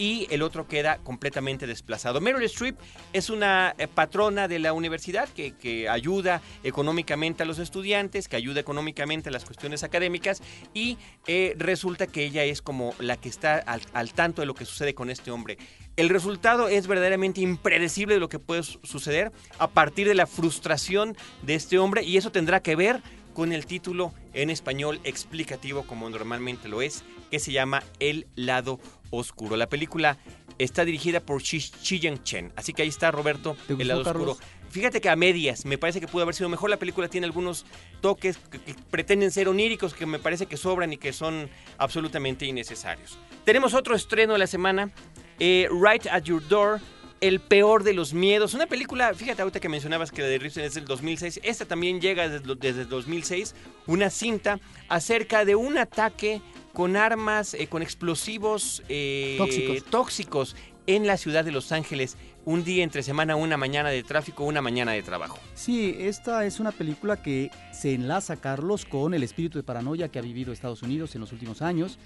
y 0.00 0.26
el 0.30 0.40
otro 0.40 0.66
queda 0.66 0.96
completamente 1.04 1.66
desplazado. 1.66 2.22
Meryl 2.22 2.42
Streep 2.44 2.74
es 3.12 3.28
una 3.28 3.74
eh, 3.76 3.86
patrona 3.86 4.48
de 4.48 4.58
la 4.58 4.72
universidad 4.72 5.28
que, 5.28 5.50
ayuda 5.90 6.40
económicamente 6.64 7.42
a 7.42 7.46
los 7.46 7.58
estudiantes, 7.58 8.26
que 8.26 8.36
ayuda 8.36 8.60
económicamente 8.60 9.28
a 9.28 9.32
las 9.32 9.44
cuestiones 9.44 9.82
académicas 9.82 10.40
y 10.72 10.96
eh, 11.26 11.54
resulta 11.58 12.06
que 12.06 12.24
ella 12.24 12.44
es 12.44 12.62
como 12.62 12.94
la 12.98 13.18
que 13.18 13.28
está 13.28 13.58
al 13.58 14.12
tanto 14.14 14.40
de 14.40 14.46
lo 14.46 14.54
que 14.54 14.64
sucede 14.64 14.94
con 14.94 15.10
este 15.10 15.30
hombre. 15.30 15.58
El 15.96 16.08
resultado 16.08 16.68
es 16.68 16.86
verdaderamente 16.86 17.42
impredecible 17.42 18.14
de 18.14 18.20
lo 18.20 18.30
que 18.30 18.38
puede 18.38 18.62
suceder 18.62 19.32
a 19.58 19.68
partir 19.68 20.08
de 20.08 20.14
la 20.14 20.26
frustración 20.26 21.14
de 21.42 21.56
este 21.56 21.78
hombre 21.78 22.04
y 22.04 22.16
eso 22.16 22.32
tendrá 22.32 22.60
que 22.60 22.74
ver 22.74 23.02
con 23.34 23.52
el 23.52 23.66
título 23.66 24.14
en 24.32 24.48
español 24.48 25.00
explicativo 25.04 25.82
como 25.82 26.08
normalmente 26.08 26.68
lo 26.68 26.80
es, 26.80 27.04
que 27.30 27.38
se 27.38 27.52
llama 27.52 27.82
El 27.98 28.26
lado 28.36 28.80
oscuro. 29.10 29.56
La 29.56 29.68
película 29.68 30.18
está 30.58 30.84
dirigida 30.84 31.20
por 31.20 31.42
Chi, 31.42 31.60
Chen, 31.60 32.52
así 32.56 32.72
que 32.72 32.82
ahí 32.82 32.88
está 32.88 33.10
Roberto, 33.10 33.56
El 33.68 33.88
lado 33.88 34.02
oscuro. 34.02 34.36
Fíjate 34.70 35.00
que 35.00 35.08
a 35.08 35.16
medias, 35.16 35.64
me 35.64 35.78
parece 35.78 36.00
que 36.00 36.06
pudo 36.06 36.22
haber 36.22 36.34
sido 36.34 36.48
mejor. 36.48 36.70
La 36.70 36.76
película 36.76 37.08
tiene 37.08 37.26
algunos 37.26 37.66
toques 38.00 38.38
que, 38.38 38.60
pretenden 38.88 39.32
ser 39.32 39.48
oníricos, 39.48 39.94
que 39.94 40.06
me 40.06 40.20
parece 40.20 40.46
que 40.46 40.56
sobran 40.56 40.92
y 40.92 40.96
que 40.96 41.12
son 41.12 41.50
absolutamente 41.76 42.46
innecesarios. 42.46 43.18
Tenemos 43.44 43.74
otro 43.74 43.96
estreno 43.96 44.34
de 44.34 44.38
la 44.38 44.46
semana, 44.46 44.92
eh, 45.40 45.68
Right 45.72 46.06
at 46.06 46.22
Your 46.22 46.46
Door, 46.46 46.80
el 47.20 47.40
peor 47.40 47.82
de 47.82 47.94
los 47.94 48.14
miedos. 48.14 48.54
Una 48.54 48.66
película, 48.66 49.12
fíjate 49.12 49.42
ahorita 49.42 49.58
que 49.58 49.68
mencionabas 49.68 50.12
que 50.12 50.22
la 50.22 50.28
de 50.28 50.38
Ripson 50.38 50.62
es 50.62 50.74
del 50.74 50.84
2006. 50.84 51.40
Esta 51.42 51.64
también 51.64 52.00
llega 52.00 52.28
desde, 52.28 52.54
desde 52.54 52.82
el 52.82 52.88
2006. 52.88 53.56
Una 53.88 54.08
cinta 54.08 54.60
acerca 54.88 55.44
de 55.44 55.56
un 55.56 55.78
ataque 55.78 56.40
con 56.72 56.96
armas, 56.96 57.54
eh, 57.54 57.66
con 57.66 57.82
explosivos 57.82 58.82
eh, 58.88 59.36
tóxicos. 59.38 59.84
tóxicos 59.84 60.56
en 60.86 61.06
la 61.06 61.16
ciudad 61.16 61.44
de 61.44 61.52
Los 61.52 61.72
Ángeles 61.72 62.16
un 62.44 62.64
día 62.64 62.82
entre 62.82 63.02
semana, 63.02 63.36
una 63.36 63.56
mañana 63.56 63.90
de 63.90 64.02
tráfico, 64.02 64.44
una 64.44 64.62
mañana 64.62 64.92
de 64.92 65.02
trabajo. 65.02 65.38
Sí, 65.54 65.94
esta 65.98 66.46
es 66.46 66.58
una 66.58 66.72
película 66.72 67.22
que 67.22 67.50
se 67.72 67.94
enlaza, 67.94 68.36
Carlos, 68.36 68.84
con 68.86 69.12
el 69.14 69.22
espíritu 69.22 69.58
de 69.58 69.62
paranoia 69.62 70.08
que 70.08 70.18
ha 70.18 70.22
vivido 70.22 70.52
Estados 70.52 70.82
Unidos 70.82 71.14
en 71.14 71.20
los 71.20 71.32
últimos 71.32 71.60
años, 71.60 71.98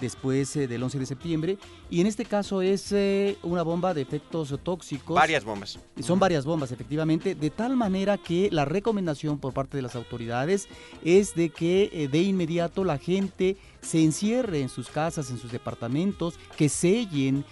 después 0.00 0.54
eh, 0.56 0.68
del 0.68 0.82
11 0.82 0.98
de 0.98 1.06
septiembre. 1.06 1.58
Y 1.90 2.00
en 2.00 2.06
este 2.06 2.26
caso 2.26 2.60
es 2.60 2.92
eh, 2.92 3.38
una 3.42 3.62
bomba 3.62 3.94
de 3.94 4.02
efectos 4.02 4.54
tóxicos. 4.62 5.16
Varias 5.16 5.44
bombas. 5.44 5.78
Son 6.00 6.18
varias 6.18 6.44
bombas, 6.44 6.70
efectivamente, 6.70 7.34
de 7.34 7.50
tal 7.50 7.74
manera 7.74 8.18
que 8.18 8.50
la 8.52 8.66
recomendación 8.66 9.38
por 9.38 9.54
parte 9.54 9.78
de 9.78 9.82
las 9.82 9.96
autoridades 9.96 10.68
es 11.02 11.34
de 11.34 11.48
que 11.48 11.90
eh, 11.92 12.08
de 12.08 12.20
inmediato 12.20 12.84
la 12.84 12.98
gente 12.98 13.56
se 13.80 14.02
encierre 14.02 14.60
en 14.60 14.68
sus 14.68 14.88
casas, 14.88 15.30
en 15.30 15.38
sus 15.38 15.52
departamentos, 15.52 16.38
que 16.56 16.68
sellen 16.68 17.44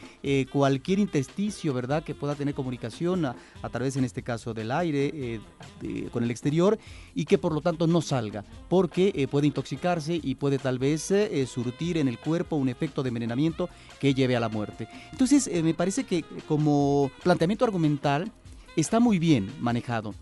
cualquier 0.51 0.99
intersticio, 0.99 1.73
¿verdad?, 1.73 2.03
que 2.03 2.15
pueda 2.15 2.35
tener 2.35 2.55
comunicación 2.55 3.27
a, 3.27 3.37
través, 3.71 3.97
en 3.97 4.05
este 4.05 4.23
caso, 4.23 4.55
del 4.55 4.71
aire 4.71 5.41
eh, 5.83 6.09
con 6.11 6.25
el 6.25 6.31
exterior 6.31 6.79
y 7.15 7.25
que 7.25 7.39
por 7.39 7.53
lo 7.53 7.61
tanto 7.61 7.87
no 7.87 8.01
salga, 8.01 8.45
porque 8.69 9.13
eh, 9.15 9.29
puede 9.29 9.47
intoxicarse 9.47 10.19
y 10.23 10.35
puede 10.37 10.59
tal 10.59 10.79
vez 10.79 11.11
eh, 11.11 11.47
surtir 11.47 11.99
en 11.99 12.09
el 12.09 12.19
cuerpo 12.19 12.57
un 12.57 12.69
efecto 12.69 13.03
de 13.03 13.09
envenenamiento 13.09 13.69
que 14.01 14.15
lleve 14.15 14.37
a 14.37 14.41
la 14.41 14.49
muerte. 14.49 14.89
Entonces, 15.13 15.51
me 15.63 15.75
parece 15.75 16.05
que 16.05 16.25
como 16.49 17.11
planteamiento 17.23 17.65
argumental 17.65 18.33
está 18.77 19.01
muy 19.01 19.19
bien 19.19 19.53
manejado, 19.61 20.15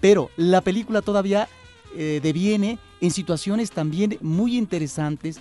pero 0.00 0.30
la 0.36 0.60
película 0.60 1.02
todavía 1.02 1.48
deviene 1.94 2.78
en 3.02 3.10
situaciones 3.10 3.72
también 3.72 4.16
muy 4.22 4.56
interesantes 4.56 5.40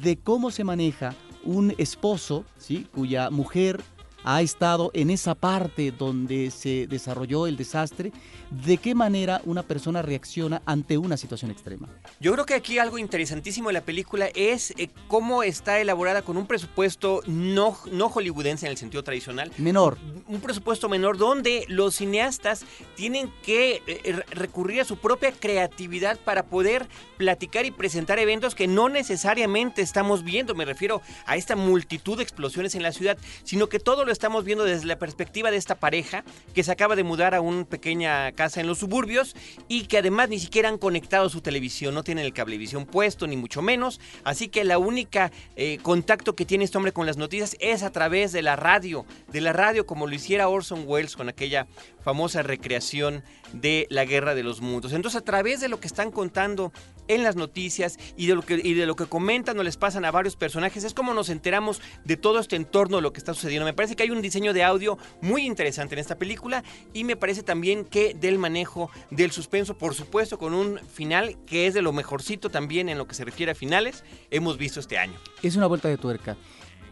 de 0.00 0.16
cómo 0.16 0.52
se 0.52 0.62
maneja 0.62 1.14
un 1.44 1.74
esposo, 1.76 2.44
¿sí? 2.56 2.86
cuya 2.94 3.30
mujer 3.30 3.82
ha 4.24 4.42
estado 4.42 4.90
en 4.94 5.10
esa 5.10 5.34
parte 5.34 5.92
donde 5.92 6.50
se 6.50 6.86
desarrolló 6.86 7.46
el 7.46 7.56
desastre, 7.56 8.12
de 8.50 8.78
qué 8.78 8.94
manera 8.94 9.40
una 9.44 9.62
persona 9.62 10.02
reacciona 10.02 10.62
ante 10.66 10.98
una 10.98 11.16
situación 11.16 11.50
extrema. 11.50 11.88
Yo 12.20 12.32
creo 12.32 12.46
que 12.46 12.54
aquí 12.54 12.78
algo 12.78 12.98
interesantísimo 12.98 13.68
de 13.68 13.74
la 13.74 13.80
película 13.82 14.28
es 14.34 14.72
eh, 14.72 14.90
cómo 15.08 15.42
está 15.42 15.78
elaborada 15.80 16.22
con 16.22 16.36
un 16.36 16.46
presupuesto 16.46 17.22
no, 17.26 17.76
no 17.92 18.08
hollywoodense 18.08 18.66
en 18.66 18.72
el 18.72 18.78
sentido 18.78 19.04
tradicional. 19.04 19.52
Menor. 19.58 19.98
Un 20.26 20.40
presupuesto 20.40 20.88
menor 20.88 21.16
donde 21.16 21.64
los 21.68 21.96
cineastas 21.96 22.64
tienen 22.96 23.32
que 23.42 23.82
eh, 23.86 24.20
recurrir 24.30 24.80
a 24.80 24.84
su 24.84 24.96
propia 24.96 25.32
creatividad 25.32 26.18
para 26.18 26.44
poder 26.44 26.88
platicar 27.16 27.66
y 27.66 27.70
presentar 27.70 28.18
eventos 28.18 28.54
que 28.54 28.66
no 28.66 28.88
necesariamente 28.88 29.82
estamos 29.82 30.24
viendo. 30.24 30.54
Me 30.54 30.64
refiero 30.64 31.02
a 31.26 31.36
esta 31.36 31.56
multitud 31.56 32.16
de 32.16 32.22
explosiones 32.22 32.74
en 32.74 32.82
la 32.82 32.92
ciudad, 32.92 33.18
sino 33.44 33.68
que 33.68 33.78
todo 33.78 34.04
lo 34.10 34.12
estamos 34.12 34.44
viendo 34.44 34.64
desde 34.64 34.86
la 34.86 34.98
perspectiva 34.98 35.52
de 35.52 35.56
esta 35.56 35.76
pareja 35.76 36.24
que 36.52 36.64
se 36.64 36.72
acaba 36.72 36.96
de 36.96 37.04
mudar 37.04 37.32
a 37.32 37.40
una 37.40 37.64
pequeña 37.64 38.32
casa 38.32 38.60
en 38.60 38.66
los 38.66 38.78
suburbios 38.78 39.36
y 39.68 39.84
que 39.84 39.98
además 39.98 40.28
ni 40.28 40.40
siquiera 40.40 40.68
han 40.68 40.78
conectado 40.78 41.28
su 41.28 41.42
televisión, 41.42 41.94
no 41.94 42.02
tienen 42.02 42.24
el 42.24 42.32
cablevisión 42.32 42.86
puesto, 42.86 43.28
ni 43.28 43.36
mucho 43.36 43.62
menos. 43.62 44.00
Así 44.24 44.48
que 44.48 44.64
la 44.64 44.78
única 44.78 45.30
eh, 45.54 45.78
contacto 45.80 46.34
que 46.34 46.44
tiene 46.44 46.64
este 46.64 46.76
hombre 46.76 46.92
con 46.92 47.06
las 47.06 47.18
noticias 47.18 47.56
es 47.60 47.84
a 47.84 47.92
través 47.92 48.32
de 48.32 48.42
la 48.42 48.56
radio, 48.56 49.06
de 49.28 49.40
la 49.42 49.52
radio 49.52 49.86
como 49.86 50.08
lo 50.08 50.14
hiciera 50.16 50.48
Orson 50.48 50.82
Welles 50.88 51.14
con 51.14 51.28
aquella 51.28 51.68
famosa 52.02 52.42
recreación 52.42 53.22
de 53.52 53.86
la 53.90 54.04
Guerra 54.04 54.34
de 54.34 54.42
los 54.42 54.60
Mundos. 54.60 54.92
Entonces, 54.92 55.20
a 55.20 55.24
través 55.24 55.60
de 55.60 55.68
lo 55.68 55.78
que 55.78 55.86
están 55.86 56.10
contando 56.10 56.72
en 57.08 57.22
las 57.22 57.36
noticias 57.36 57.98
y 58.16 58.26
de 58.26 58.34
lo 58.34 58.42
que, 58.42 58.60
y 58.62 58.74
de 58.74 58.86
lo 58.86 58.96
que 58.96 59.06
comentan 59.06 59.58
o 59.58 59.62
les 59.62 59.76
pasan 59.76 60.04
a 60.04 60.10
varios 60.10 60.36
personajes, 60.36 60.84
es 60.84 60.94
como 60.94 61.14
nos 61.14 61.28
enteramos 61.28 61.80
de 62.04 62.16
todo 62.16 62.38
este 62.38 62.56
entorno 62.56 62.96
de 62.96 63.02
lo 63.02 63.12
que 63.12 63.18
está 63.18 63.34
sucediendo. 63.34 63.64
Me 63.64 63.74
parece 63.74 63.96
que 63.96 64.02
hay 64.02 64.10
un 64.10 64.22
diseño 64.22 64.52
de 64.52 64.64
audio 64.64 64.98
muy 65.20 65.46
interesante 65.46 65.94
en 65.94 65.98
esta 65.98 66.16
película 66.16 66.64
y 66.92 67.04
me 67.04 67.16
parece 67.16 67.42
también 67.42 67.84
que 67.84 68.14
del 68.14 68.38
manejo 68.38 68.90
del 69.10 69.32
suspenso, 69.32 69.76
por 69.76 69.94
supuesto, 69.94 70.38
con 70.38 70.54
un 70.54 70.78
final 70.78 71.36
que 71.46 71.66
es 71.66 71.74
de 71.74 71.82
lo 71.82 71.92
mejorcito 71.92 72.50
también 72.50 72.88
en 72.88 72.98
lo 72.98 73.06
que 73.06 73.14
se 73.14 73.24
refiere 73.24 73.52
a 73.52 73.54
finales, 73.54 74.04
hemos 74.30 74.58
visto 74.58 74.80
este 74.80 74.98
año. 74.98 75.18
Es 75.42 75.56
una 75.56 75.66
vuelta 75.66 75.88
de 75.88 75.96
tuerca. 75.96 76.36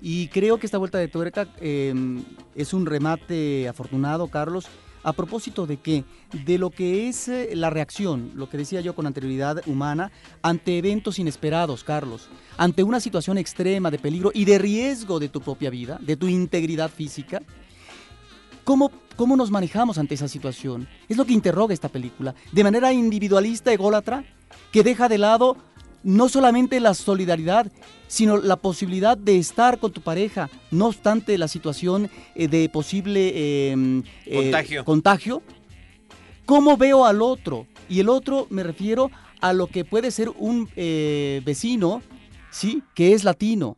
Y 0.01 0.29
creo 0.29 0.59
que 0.59 0.67
esta 0.67 0.79
vuelta 0.79 0.99
de 0.99 1.09
tuerca 1.09 1.49
em, 1.61 2.25
es 2.55 2.73
un 2.73 2.87
remate 2.87 3.69
afortunado, 3.69 4.29
Carlos, 4.29 4.69
a 5.03 5.13
propósito 5.13 5.67
de 5.67 5.79
qué? 5.79 6.05
De 6.33 6.59
lo 6.59 6.71
que 6.71 7.09
es 7.09 7.29
eh, 7.29 7.51
la 7.55 7.71
reacción, 7.71 8.33
lo 8.35 8.49
que 8.49 8.59
decía 8.59 8.81
yo 8.81 8.95
con 8.95 9.07
anterioridad 9.07 9.63
humana, 9.67 10.11
ante 10.43 10.79
eventos 10.79 11.19
inesperados, 11.19 11.85
Carlos, 11.85 12.29
ante 12.57 12.83
una 12.83 13.01
situación 13.01 13.39
extrema 13.39 13.91
de 13.91 13.99
peligro 13.99 14.31
y 14.35 14.45
de 14.45 14.59
riesgo 14.59 15.19
de 15.19 15.29
tu 15.29 15.41
propia 15.41 15.71
vida, 15.71 15.99
de 16.01 16.17
tu 16.17 16.29
integridad 16.29 16.91
física. 16.91 17.43
¿Cómo, 18.65 18.91
¿Cómo 19.17 19.37
nos 19.37 19.51
manejamos 19.51 19.99
ante 19.99 20.15
esa 20.15 20.29
situación? 20.29 20.89
Es 21.09 21.17
lo 21.17 21.25
que 21.25 21.33
interroga 21.33 21.73
esta 21.73 21.89
película. 21.89 22.35
De 22.53 22.65
manera 22.65 22.93
individualista, 22.93 23.73
ególatra, 23.73 24.25
que 24.73 24.83
deja 24.83 25.09
de 25.09 25.19
lado 25.19 25.57
no 26.03 26.29
solamente 26.29 26.81
la 26.81 26.95
solidaridad, 26.95 27.71
sino 28.07 28.39
la 28.39 28.57
posibilidad 28.57 29.17
de 29.17 29.39
estar 29.39 29.79
con 29.79 29.93
tu 29.93 30.01
pareja, 30.01 30.49
no 30.71 30.87
obstante 30.87 31.37
la 31.39 31.49
situación 31.49 32.11
eh, 32.35 32.49
de 32.49 32.69
posible 32.69 33.71
em, 33.71 34.03
eh, 34.27 34.85
contagio. 34.85 35.43
¿Cómo 36.47 36.77
veo 36.77 37.05
al 37.05 37.21
otro? 37.21 37.67
Y 37.89 38.01
el 38.01 38.09
otro 38.09 38.47
me 38.51 38.63
refiero 38.63 39.11
a 39.41 39.53
lo 39.53 39.67
que 39.67 39.85
puede 39.85 40.11
ser 40.11 40.31
un 40.31 40.69
eh, 40.77 41.43
vecino, 41.45 42.03
¿sí? 42.51 42.83
Que 42.95 43.13
es 43.13 43.25
latino, 43.25 43.77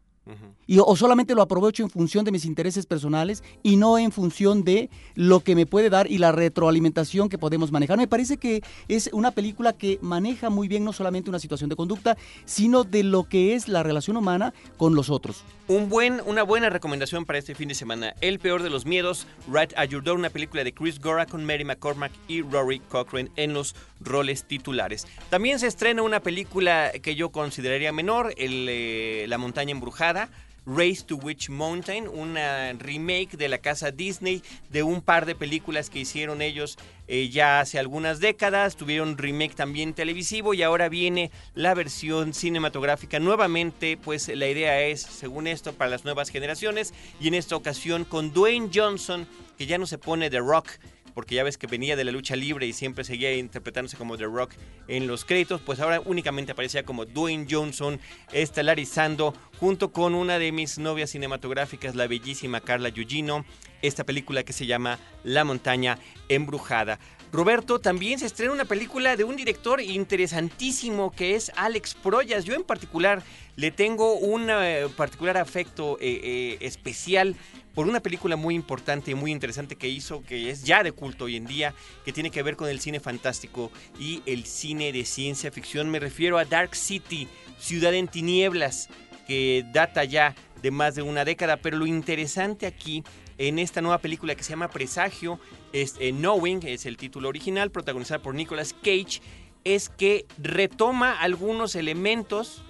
y, 0.70 0.78
o 0.78 0.94
solamente 0.94 1.34
lo 1.34 1.42
aprovecho 1.42 1.82
en 1.82 1.90
función 1.90 2.24
de 2.24 2.30
mis 2.30 2.44
intereses 2.44 2.86
personales 2.86 3.42
y 3.64 3.76
no 3.76 3.98
en 3.98 4.12
función 4.12 4.62
de 4.62 4.88
lo 5.16 5.40
que 5.40 5.56
me 5.56 5.66
puede 5.66 5.90
dar 5.90 6.08
y 6.08 6.18
la 6.18 6.30
retroalimentación 6.30 7.28
que 7.28 7.38
podemos 7.38 7.72
manejar. 7.72 7.98
Me 7.98 8.06
parece 8.06 8.36
que 8.36 8.62
es 8.86 9.10
una 9.12 9.32
película 9.32 9.72
que 9.72 9.98
maneja 10.00 10.48
muy 10.48 10.68
bien 10.68 10.84
no 10.84 10.92
solamente 10.92 11.28
una 11.28 11.40
situación 11.40 11.70
de 11.70 11.74
conducta, 11.74 12.16
sino 12.44 12.84
de 12.84 13.02
lo 13.02 13.28
que 13.28 13.56
es 13.56 13.66
la 13.66 13.82
relación 13.82 14.16
humana 14.16 14.54
con 14.76 14.94
los 14.94 15.10
otros. 15.10 15.42
Un 15.66 15.88
buen, 15.88 16.20
una 16.24 16.44
buena 16.44 16.70
recomendación 16.70 17.24
para 17.24 17.40
este 17.40 17.56
fin 17.56 17.66
de 17.66 17.74
semana. 17.74 18.14
El 18.20 18.38
peor 18.38 18.62
de 18.62 18.70
los 18.70 18.86
miedos, 18.86 19.26
Right 19.52 19.72
at 19.76 19.88
Your 19.88 20.04
Door, 20.04 20.18
una 20.18 20.30
película 20.30 20.62
de 20.62 20.72
Chris 20.72 21.00
Gora 21.00 21.26
con 21.26 21.44
Mary 21.44 21.64
McCormack 21.64 22.12
y 22.28 22.42
Rory 22.42 22.78
Cochrane 22.78 23.32
en 23.34 23.54
los 23.54 23.74
roles 23.98 24.44
titulares. 24.44 25.08
También 25.30 25.58
se 25.58 25.66
estrena 25.66 26.02
una 26.02 26.20
película 26.20 26.92
que 27.02 27.16
yo 27.16 27.30
consideraría 27.30 27.90
menor, 27.90 28.34
el, 28.36 28.68
eh, 28.68 29.24
La 29.26 29.36
montaña 29.36 29.72
embrujada 29.72 30.30
Race 30.72 31.02
to 31.04 31.16
Witch 31.16 31.48
Mountain, 31.48 32.06
una 32.06 32.72
remake 32.74 33.36
de 33.36 33.48
la 33.48 33.58
casa 33.58 33.90
Disney 33.90 34.42
de 34.70 34.84
un 34.84 35.02
par 35.02 35.26
de 35.26 35.34
películas 35.34 35.90
que 35.90 35.98
hicieron 35.98 36.42
ellos 36.42 36.78
eh, 37.08 37.28
ya 37.28 37.58
hace 37.58 37.80
algunas 37.80 38.20
décadas. 38.20 38.76
Tuvieron 38.76 39.18
remake 39.18 39.56
también 39.56 39.94
televisivo 39.94 40.54
y 40.54 40.62
ahora 40.62 40.88
viene 40.88 41.32
la 41.54 41.74
versión 41.74 42.32
cinematográfica. 42.34 43.18
Nuevamente, 43.18 43.96
pues 43.96 44.28
la 44.28 44.46
idea 44.46 44.80
es, 44.82 45.02
según 45.02 45.48
esto, 45.48 45.72
para 45.72 45.90
las 45.90 46.04
nuevas 46.04 46.28
generaciones 46.28 46.94
y 47.20 47.26
en 47.26 47.34
esta 47.34 47.56
ocasión 47.56 48.04
con 48.04 48.32
Dwayne 48.32 48.70
Johnson, 48.72 49.26
que 49.58 49.66
ya 49.66 49.76
no 49.76 49.86
se 49.86 49.98
pone 49.98 50.30
de 50.30 50.38
rock 50.38 50.68
porque 51.14 51.34
ya 51.34 51.44
ves 51.44 51.58
que 51.58 51.66
venía 51.66 51.96
de 51.96 52.04
la 52.04 52.12
lucha 52.12 52.36
libre 52.36 52.66
y 52.66 52.72
siempre 52.72 53.04
seguía 53.04 53.34
interpretándose 53.34 53.96
como 53.96 54.16
The 54.16 54.24
Rock 54.24 54.52
en 54.88 55.06
los 55.06 55.24
créditos, 55.24 55.60
pues 55.60 55.80
ahora 55.80 56.00
únicamente 56.04 56.52
aparecía 56.52 56.84
como 56.84 57.04
Dwayne 57.04 57.46
Johnson 57.48 58.00
estelarizando 58.32 59.34
junto 59.58 59.92
con 59.92 60.14
una 60.14 60.38
de 60.38 60.52
mis 60.52 60.78
novias 60.78 61.10
cinematográficas, 61.10 61.94
la 61.94 62.06
bellísima 62.06 62.60
Carla 62.60 62.90
Gugino, 62.90 63.44
esta 63.82 64.04
película 64.04 64.42
que 64.42 64.52
se 64.52 64.66
llama 64.66 64.98
La 65.24 65.44
montaña 65.44 65.98
embrujada. 66.28 66.98
Roberto, 67.32 67.78
también 67.78 68.18
se 68.18 68.26
estrena 68.26 68.52
una 68.52 68.64
película 68.64 69.16
de 69.16 69.22
un 69.22 69.36
director 69.36 69.80
interesantísimo 69.80 71.12
que 71.12 71.36
es 71.36 71.52
Alex 71.54 71.94
Proyas. 71.94 72.44
Yo 72.44 72.54
en 72.54 72.64
particular 72.64 73.22
le 73.54 73.70
tengo 73.70 74.14
un 74.14 74.48
eh, 74.50 74.88
particular 74.96 75.36
afecto 75.36 75.96
eh, 76.00 76.20
eh, 76.24 76.58
especial 76.60 77.36
por 77.72 77.86
una 77.86 78.00
película 78.00 78.34
muy 78.34 78.56
importante 78.56 79.12
y 79.12 79.14
muy 79.14 79.30
interesante 79.30 79.76
que 79.76 79.88
hizo, 79.88 80.24
que 80.24 80.50
es 80.50 80.64
ya 80.64 80.82
de 80.82 80.90
culto 80.90 81.26
hoy 81.26 81.36
en 81.36 81.46
día, 81.46 81.72
que 82.04 82.12
tiene 82.12 82.32
que 82.32 82.42
ver 82.42 82.56
con 82.56 82.68
el 82.68 82.80
cine 82.80 82.98
fantástico 82.98 83.70
y 83.96 84.22
el 84.26 84.44
cine 84.44 84.90
de 84.92 85.04
ciencia 85.04 85.52
ficción. 85.52 85.88
Me 85.88 86.00
refiero 86.00 86.36
a 86.36 86.44
Dark 86.44 86.74
City, 86.74 87.28
Ciudad 87.60 87.94
en 87.94 88.08
Tinieblas, 88.08 88.88
que 89.28 89.64
data 89.72 90.02
ya 90.02 90.34
de 90.62 90.72
más 90.72 90.96
de 90.96 91.02
una 91.02 91.24
década, 91.24 91.58
pero 91.58 91.78
lo 91.78 91.86
interesante 91.86 92.66
aquí 92.66 93.04
en 93.40 93.58
esta 93.58 93.80
nueva 93.80 93.98
película 93.98 94.34
que 94.34 94.44
se 94.44 94.50
llama 94.50 94.68
Presagio, 94.68 95.40
es 95.72 95.96
eh, 95.98 96.12
Knowing, 96.12 96.60
es 96.66 96.84
el 96.84 96.98
título 96.98 97.30
original, 97.30 97.70
protagonizada 97.70 98.22
por 98.22 98.34
Nicolas 98.34 98.74
Cage, 98.74 99.22
es 99.64 99.88
que 99.88 100.26
retoma 100.36 101.18
algunos 101.18 101.74
elementos, 101.74 102.62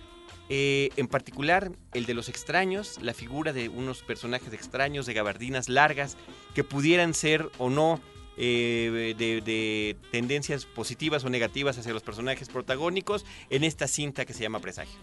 eh, 0.48 0.90
en 0.96 1.08
particular 1.08 1.72
el 1.92 2.06
de 2.06 2.14
los 2.14 2.28
extraños, 2.28 3.00
la 3.02 3.14
figura 3.14 3.52
de 3.52 3.68
unos 3.68 4.02
personajes 4.02 4.52
extraños 4.52 5.06
de 5.06 5.14
gabardinas 5.14 5.68
largas 5.68 6.16
que 6.54 6.62
pudieran 6.62 7.14
ser 7.14 7.50
o 7.58 7.68
no 7.68 8.00
eh, 8.36 9.14
de, 9.18 9.96
tendencias 10.12 10.66
positivas 10.66 11.24
o 11.24 11.30
negativas 11.30 11.78
hacia 11.78 11.92
los 11.92 12.04
personajes 12.04 12.48
protagónicos 12.48 13.26
en 13.50 13.64
esta 13.64 13.88
cinta 13.88 14.24
que 14.24 14.34
se 14.34 14.44
llama 14.44 14.60
Presagio. 14.60 15.00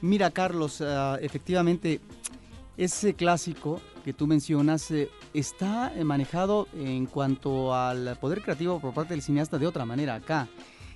Mira, 0.00 0.32
Carlos, 0.32 0.80
ah, 0.80 1.18
efectivamente, 1.22 2.00
ese 2.76 3.14
clásico 3.14 3.80
que 4.04 4.12
tú 4.12 4.26
mencionas 4.26 4.90
eh, 4.90 5.08
está 5.32 5.92
eh, 5.94 6.04
manejado 6.04 6.68
en 6.74 7.06
cuanto 7.06 7.74
al 7.74 8.16
poder 8.20 8.42
creativo 8.42 8.80
por 8.80 8.92
parte 8.92 9.14
del 9.14 9.22
cineasta 9.22 9.58
de 9.58 9.66
otra 9.66 9.84
manera 9.84 10.14
acá. 10.16 10.48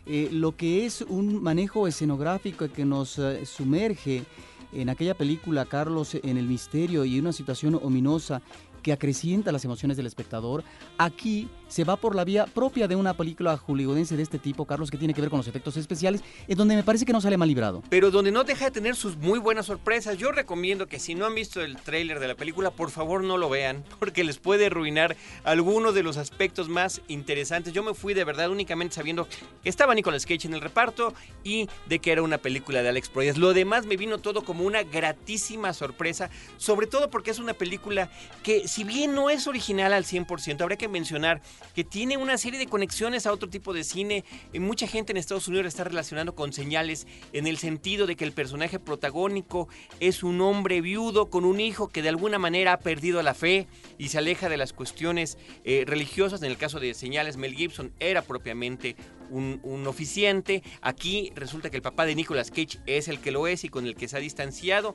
Eh, 0.06 0.28
lo 0.32 0.56
que 0.56 0.86
es 0.86 1.02
un 1.02 1.42
manejo 1.42 1.86
escenográfico 1.86 2.68
que 2.68 2.84
nos 2.84 3.20
sumerge 3.44 4.24
en 4.72 4.88
aquella 4.88 5.14
película, 5.14 5.64
Carlos, 5.64 6.14
en 6.14 6.36
el 6.36 6.46
misterio 6.46 7.04
y 7.04 7.18
una 7.18 7.32
situación 7.32 7.78
ominosa 7.82 8.42
que 8.82 8.92
acrecienta 8.92 9.52
las 9.52 9.64
emociones 9.64 9.96
del 9.96 10.06
espectador. 10.06 10.64
Aquí 10.96 11.48
se 11.68 11.84
va 11.84 11.96
por 11.96 12.14
la 12.14 12.24
vía 12.24 12.46
propia 12.46 12.88
de 12.88 12.96
una 12.96 13.14
película 13.14 13.56
hollywoodense 13.56 14.16
de 14.16 14.22
este 14.22 14.38
tipo, 14.38 14.64
Carlos, 14.64 14.90
que 14.90 14.96
tiene 14.96 15.14
que 15.14 15.20
ver 15.20 15.30
con 15.30 15.38
los 15.38 15.48
efectos 15.48 15.76
especiales, 15.76 16.22
en 16.46 16.56
donde 16.56 16.76
me 16.76 16.82
parece 16.82 17.04
que 17.04 17.12
no 17.12 17.20
sale 17.20 17.36
mal 17.36 17.48
librado. 17.48 17.82
Pero 17.90 18.10
donde 18.10 18.32
no 18.32 18.44
deja 18.44 18.66
de 18.66 18.70
tener 18.70 18.96
sus 18.96 19.16
muy 19.16 19.38
buenas 19.38 19.66
sorpresas. 19.66 20.16
Yo 20.16 20.32
recomiendo 20.32 20.86
que 20.86 20.98
si 20.98 21.14
no 21.14 21.26
han 21.26 21.34
visto 21.34 21.60
el 21.60 21.76
tráiler 21.76 22.20
de 22.20 22.28
la 22.28 22.34
película, 22.34 22.70
por 22.70 22.90
favor 22.90 23.22
no 23.22 23.36
lo 23.36 23.48
vean, 23.48 23.84
porque 23.98 24.24
les 24.24 24.38
puede 24.38 24.66
arruinar 24.66 25.16
algunos 25.44 25.94
de 25.94 26.02
los 26.02 26.16
aspectos 26.16 26.68
más 26.68 27.02
interesantes. 27.08 27.72
Yo 27.72 27.82
me 27.82 27.94
fui 27.94 28.14
de 28.14 28.24
verdad 28.24 28.50
únicamente 28.50 28.94
sabiendo 28.94 29.28
que 29.62 29.68
estaba 29.68 29.94
Nicolas 29.94 30.26
Cage 30.26 30.46
en 30.46 30.54
el 30.54 30.60
reparto 30.60 31.14
y 31.44 31.68
de 31.86 31.98
que 31.98 32.12
era 32.12 32.22
una 32.22 32.38
película 32.38 32.82
de 32.82 32.88
Alex 32.88 33.08
Proyas. 33.08 33.36
Lo 33.36 33.52
demás 33.52 33.86
me 33.86 33.96
vino 33.96 34.18
todo 34.18 34.42
como 34.42 34.64
una 34.64 34.82
gratísima 34.82 35.72
sorpresa, 35.72 36.30
sobre 36.56 36.86
todo 36.86 37.10
porque 37.10 37.30
es 37.30 37.38
una 37.38 37.54
película 37.54 38.10
que 38.42 38.67
si 38.68 38.84
bien 38.84 39.14
no 39.14 39.30
es 39.30 39.46
original 39.46 39.92
al 39.92 40.04
100%, 40.04 40.60
habría 40.60 40.78
que 40.78 40.88
mencionar 40.88 41.40
que 41.74 41.84
tiene 41.84 42.16
una 42.16 42.38
serie 42.38 42.58
de 42.58 42.66
conexiones 42.66 43.26
a 43.26 43.32
otro 43.32 43.48
tipo 43.48 43.72
de 43.72 43.84
cine. 43.84 44.24
Eh, 44.52 44.60
mucha 44.60 44.86
gente 44.86 45.12
en 45.12 45.16
Estados 45.16 45.48
Unidos 45.48 45.66
está 45.66 45.84
relacionando 45.84 46.34
con 46.34 46.52
señales 46.52 47.06
en 47.32 47.46
el 47.46 47.58
sentido 47.58 48.06
de 48.06 48.16
que 48.16 48.24
el 48.24 48.32
personaje 48.32 48.78
protagónico 48.78 49.68
es 50.00 50.22
un 50.22 50.40
hombre 50.40 50.80
viudo 50.80 51.30
con 51.30 51.44
un 51.44 51.60
hijo 51.60 51.88
que 51.88 52.02
de 52.02 52.10
alguna 52.10 52.38
manera 52.38 52.74
ha 52.74 52.80
perdido 52.80 53.22
la 53.22 53.34
fe 53.34 53.66
y 53.98 54.08
se 54.08 54.18
aleja 54.18 54.48
de 54.48 54.56
las 54.56 54.72
cuestiones 54.72 55.38
eh, 55.64 55.84
religiosas. 55.86 56.42
En 56.42 56.50
el 56.50 56.56
caso 56.56 56.80
de 56.80 56.94
señales, 56.94 57.36
Mel 57.36 57.54
Gibson 57.54 57.92
era 57.98 58.22
propiamente 58.22 58.96
un, 59.30 59.60
un, 59.62 59.86
oficiante. 59.86 60.62
Aquí 60.82 61.32
resulta 61.34 61.70
que 61.70 61.76
el 61.76 61.82
papá 61.82 62.06
de 62.06 62.14
Nicolas 62.14 62.50
Cage 62.50 62.78
es 62.86 63.08
el 63.08 63.20
que 63.20 63.30
lo 63.30 63.46
es 63.46 63.64
y 63.64 63.68
con 63.68 63.86
el 63.86 63.94
que 63.94 64.08
se 64.08 64.16
ha 64.16 64.20
distanciado. 64.20 64.94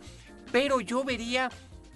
Pero 0.52 0.82
yo 0.82 1.04
vería 1.04 1.50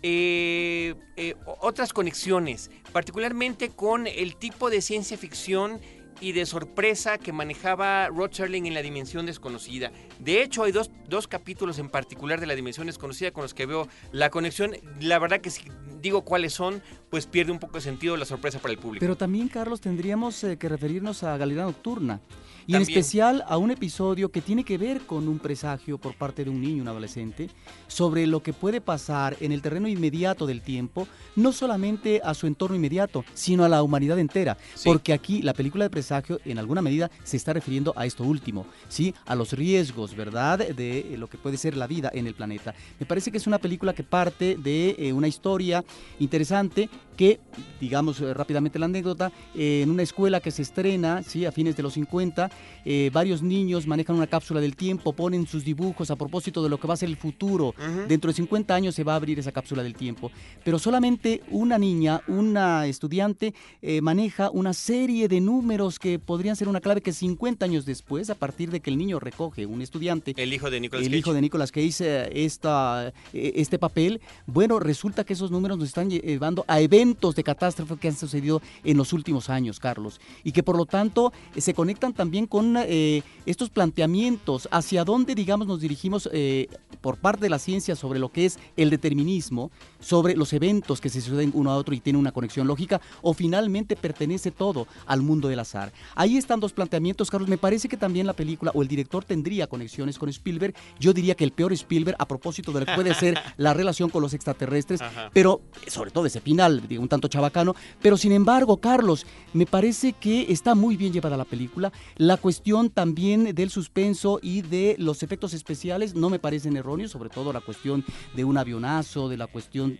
eh, 0.03 0.95
eh, 1.15 1.36
otras 1.60 1.91
conexiones, 1.93 2.69
particularmente 2.91 3.69
con 3.69 4.07
el 4.07 4.36
tipo 4.36 4.69
de 4.69 4.81
ciencia 4.81 5.17
ficción 5.17 5.81
y 6.19 6.32
de 6.32 6.45
sorpresa 6.45 7.17
que 7.17 7.32
manejaba 7.32 8.08
Rod 8.08 8.32
Serling 8.32 8.65
en 8.65 8.73
La 8.73 8.82
Dimensión 8.82 9.25
Desconocida. 9.25 9.91
De 10.19 10.41
hecho, 10.41 10.63
hay 10.63 10.71
dos, 10.71 10.91
dos, 11.08 11.27
capítulos 11.27 11.80
en 11.80 11.89
particular 11.89 12.39
de 12.39 12.47
La 12.47 12.56
Dimensión 12.56 12.88
Desconocida 12.88 13.32
con 13.32 13.43
los 13.43 13.53
que 13.53 13.65
veo 13.65 13.88
la 14.12 14.30
conexión. 14.30 14.75
La 14.99 15.19
verdad 15.19 15.41
que 15.41 15.49
si 15.49 15.63
digo 16.01 16.23
cuáles 16.23 16.53
son, 16.53 16.82
pues 17.10 17.25
pierde 17.25 17.51
un 17.51 17.60
poco 17.60 17.75
de 17.75 17.82
sentido 17.82 18.17
la 18.17 18.25
sorpresa 18.25 18.60
para 18.60 18.73
el 18.73 18.80
público. 18.80 19.01
Pero 19.01 19.15
también, 19.15 19.47
Carlos, 19.47 19.82
tendríamos 19.82 20.43
eh, 20.43 20.58
que 20.58 20.69
referirnos 20.69 21.23
a 21.23 21.38
Galería 21.38 21.63
Nocturna. 21.63 22.21
Y 22.67 22.75
en 22.75 22.82
especial 22.82 23.45
a 23.47 23.58
un 23.58 23.71
episodio 23.71 24.30
que 24.30 24.41
tiene 24.41 24.65
que 24.65 24.77
ver 24.77 25.06
con 25.06 25.30
un 25.30 25.39
presagio 25.39 25.97
por 25.97 26.15
parte 26.15 26.43
de 26.43 26.49
un 26.49 26.60
niño, 26.60 26.82
un 26.82 26.89
adolescente, 26.89 27.49
sobre 27.88 28.27
lo 28.27 28.43
que 28.43 28.51
puede 28.51 28.82
pasar 28.82 29.38
en 29.39 29.53
el 29.53 29.62
terreno 29.62 29.88
inmediato 29.88 30.45
del 30.45 30.62
tiempo, 30.62 31.08
no 31.38 31.53
solamente 31.53 32.19
a 32.21 32.34
su 32.34 32.45
entorno 32.45 32.75
inmediato, 32.75 33.23
sino 33.34 33.63
a 33.63 33.69
la 33.69 33.82
humanidad 33.84 34.19
entera. 34.19 34.58
Porque 34.84 35.13
aquí 35.13 35.41
la 35.41 35.53
película 35.53 35.86
de 35.86 35.89
presagio, 35.89 36.06
en 36.11 36.59
alguna 36.59 36.81
medida, 36.81 37.09
se 37.23 37.37
está 37.37 37.53
refiriendo 37.53 37.93
a 37.95 38.05
esto 38.05 38.23
último, 38.23 38.65
¿sí? 38.87 39.13
A 39.25 39.35
los 39.35 39.53
riesgos, 39.53 40.15
¿verdad?, 40.15 40.59
de 40.59 41.15
lo 41.17 41.27
que 41.27 41.37
puede 41.37 41.57
ser 41.57 41.75
la 41.75 41.87
vida 41.87 42.11
en 42.13 42.27
el 42.27 42.33
planeta. 42.33 42.73
Me 42.99 43.05
parece 43.05 43.31
que 43.31 43.37
es 43.37 43.47
una 43.47 43.57
película 43.57 43.93
que 43.93 44.03
parte 44.03 44.57
de 44.57 44.95
eh, 44.97 45.13
una 45.13 45.27
historia 45.27 45.83
interesante 46.19 46.89
que, 47.17 47.39
digamos 47.82 48.21
eh, 48.21 48.34
rápidamente 48.34 48.80
la 48.80 48.86
anécdota, 48.86 49.32
eh, 49.56 49.82
en 49.84 49.89
una 49.89 50.03
escuela 50.03 50.39
que 50.39 50.51
se 50.51 50.62
estrena 50.62 51.23
¿sí? 51.23 51.45
a 51.45 51.51
fines 51.51 51.75
de 51.75 51.84
los 51.84 51.93
50, 51.93 52.49
eh, 52.86 53.10
varios 53.12 53.41
niños 53.41 53.88
manejan 53.88 54.15
una 54.15 54.27
cápsula 54.27 54.62
del 54.62 54.75
tiempo, 54.77 55.12
ponen 55.12 55.47
sus 55.47 55.65
dibujos 55.65 56.12
a 56.12 56.15
propósito 56.15 56.63
de 56.63 56.69
lo 56.69 56.80
que 56.80 56.88
va 56.88 56.93
a 56.93 56.97
ser 56.97 57.10
el 57.10 57.17
futuro. 57.17 57.73
Dentro 58.08 58.30
de 58.30 58.36
50 58.36 58.73
años 58.73 58.95
se 58.95 59.03
va 59.03 59.13
a 59.13 59.15
abrir 59.15 59.39
esa 59.39 59.51
cápsula 59.51 59.82
del 59.82 59.95
tiempo. 59.95 60.32
Pero 60.63 60.77
solamente 60.77 61.41
una 61.49 61.77
niña, 61.77 62.21
una 62.27 62.86
estudiante, 62.86 63.53
maneja 64.01 64.51
una 64.51 64.73
serie 64.73 65.27
de 65.27 65.41
números 65.41 65.97
que 65.97 66.19
podrían 66.19 66.56
ser 66.56 66.67
una 66.67 66.80
clave 66.80 67.01
que 67.01 67.12
50 67.12 67.65
años 67.65 67.86
después, 67.86 68.30
a 68.30 68.36
partir 68.36 68.69
de 68.69 68.80
que 68.80 68.91
el 68.91 68.97
niño 68.97 69.19
recoge, 69.19 69.65
un 69.65 69.82
estudiante, 69.82 70.36
el 70.38 70.53
hijo 70.53 70.69
de 70.69 70.80
Nicolas 70.80 71.03
el 71.03 71.10
Cage, 71.10 71.17
hijo 71.17 71.34
de 71.34 71.41
Nicolas 71.41 71.71
Cage 71.71 72.45
esta, 72.45 73.12
este 73.34 73.80
papel, 73.80 74.21
bueno, 74.45 74.80
resulta 74.80 75.23
que 75.23 75.34
esos 75.34 75.49
números 75.49 75.80
nos 75.80 75.88
están 75.88 76.10
llevando 76.10 76.63
a 76.67 76.80
eventos 76.80 77.06
de 77.13 77.43
catástrofe 77.43 77.95
que 77.97 78.07
han 78.09 78.15
sucedido 78.15 78.61
en 78.83 78.97
los 78.97 79.13
últimos 79.13 79.49
años, 79.49 79.79
Carlos, 79.79 80.19
y 80.43 80.51
que 80.51 80.63
por 80.63 80.75
lo 80.75 80.85
tanto 80.85 81.31
eh, 81.55 81.61
se 81.61 81.73
conectan 81.73 82.13
también 82.13 82.47
con 82.47 82.75
eh, 82.77 83.23
estos 83.45 83.69
planteamientos 83.69 84.67
hacia 84.71 85.03
dónde, 85.03 85.35
digamos, 85.35 85.67
nos 85.67 85.79
dirigimos 85.79 86.29
eh, 86.33 86.67
por 87.01 87.17
parte 87.17 87.41
de 87.41 87.49
la 87.49 87.59
ciencia 87.59 87.95
sobre 87.95 88.19
lo 88.19 88.29
que 88.29 88.45
es 88.45 88.59
el 88.75 88.89
determinismo, 88.89 89.71
sobre 89.99 90.36
los 90.36 90.53
eventos 90.53 91.01
que 91.01 91.10
se 91.10 91.21
suceden 91.21 91.51
uno 91.53 91.71
a 91.71 91.75
otro 91.77 91.93
y 91.93 91.99
tienen 91.99 92.19
una 92.19 92.31
conexión 92.31 92.67
lógica, 92.67 93.01
o 93.21 93.33
finalmente 93.33 93.95
pertenece 93.95 94.51
todo 94.51 94.88
al 95.05 95.21
mundo 95.21 95.47
del 95.47 95.60
azar. 95.60 95.91
Ahí 96.15 96.38
están 96.38 96.60
dos 96.60 96.73
planteamientos, 96.73 97.29
Carlos. 97.29 97.49
Me 97.49 97.57
parece 97.57 97.88
que 97.89 97.97
también 97.97 98.27
la 98.27 98.33
película 98.33 98.71
o 98.73 98.81
el 98.81 98.88
director 98.88 99.23
tendría 99.23 99.67
conexiones 99.67 100.17
con 100.17 100.29
Spielberg. 100.29 100.73
Yo 100.99 101.13
diría 101.13 101.36
que 101.36 101.43
el 101.43 101.51
peor 101.51 101.73
Spielberg, 101.73 102.17
a 102.19 102.27
propósito 102.27 102.71
de 102.71 102.81
lo 102.81 102.86
que 102.86 102.95
puede 102.95 103.13
ser 103.13 103.38
la 103.57 103.73
relación 103.73 104.10
con 104.10 104.21
los 104.21 104.33
extraterrestres, 104.33 104.99
pero 105.33 105.62
sobre 105.88 106.12
todo 106.12 106.25
ese 106.25 106.41
final, 106.41 106.83
un 106.99 107.10
tanto 107.10 107.27
chabacano, 107.27 107.75
pero 108.01 108.17
sin 108.17 108.31
embargo, 108.31 108.77
Carlos, 108.77 109.25
me 109.53 109.65
parece 109.65 110.13
que 110.13 110.51
está 110.51 110.75
muy 110.75 110.95
bien 110.95 111.13
llevada 111.13 111.38
la 111.38 111.45
película. 111.45 111.91
La 112.15 112.38
cuestión 112.38 112.89
también 112.89 113.55
del 113.55 113.69
suspenso 113.69 114.39
y 114.41 114.62
de 114.62 114.95
los 114.99 115.23
efectos 115.23 115.53
especiales 115.53 116.15
no 116.15 116.29
me 116.29 116.39
parecen 116.39 116.77
erróneos, 116.77 117.12
sobre 117.12 117.29
todo 117.29 117.53
la 117.53 117.62
cuestión 117.62 118.03
de 118.36 118.45
un 118.45 118.57
avionazo, 118.57 119.29
de 119.29 119.38
la 119.38 119.47
cuestión 119.47 119.96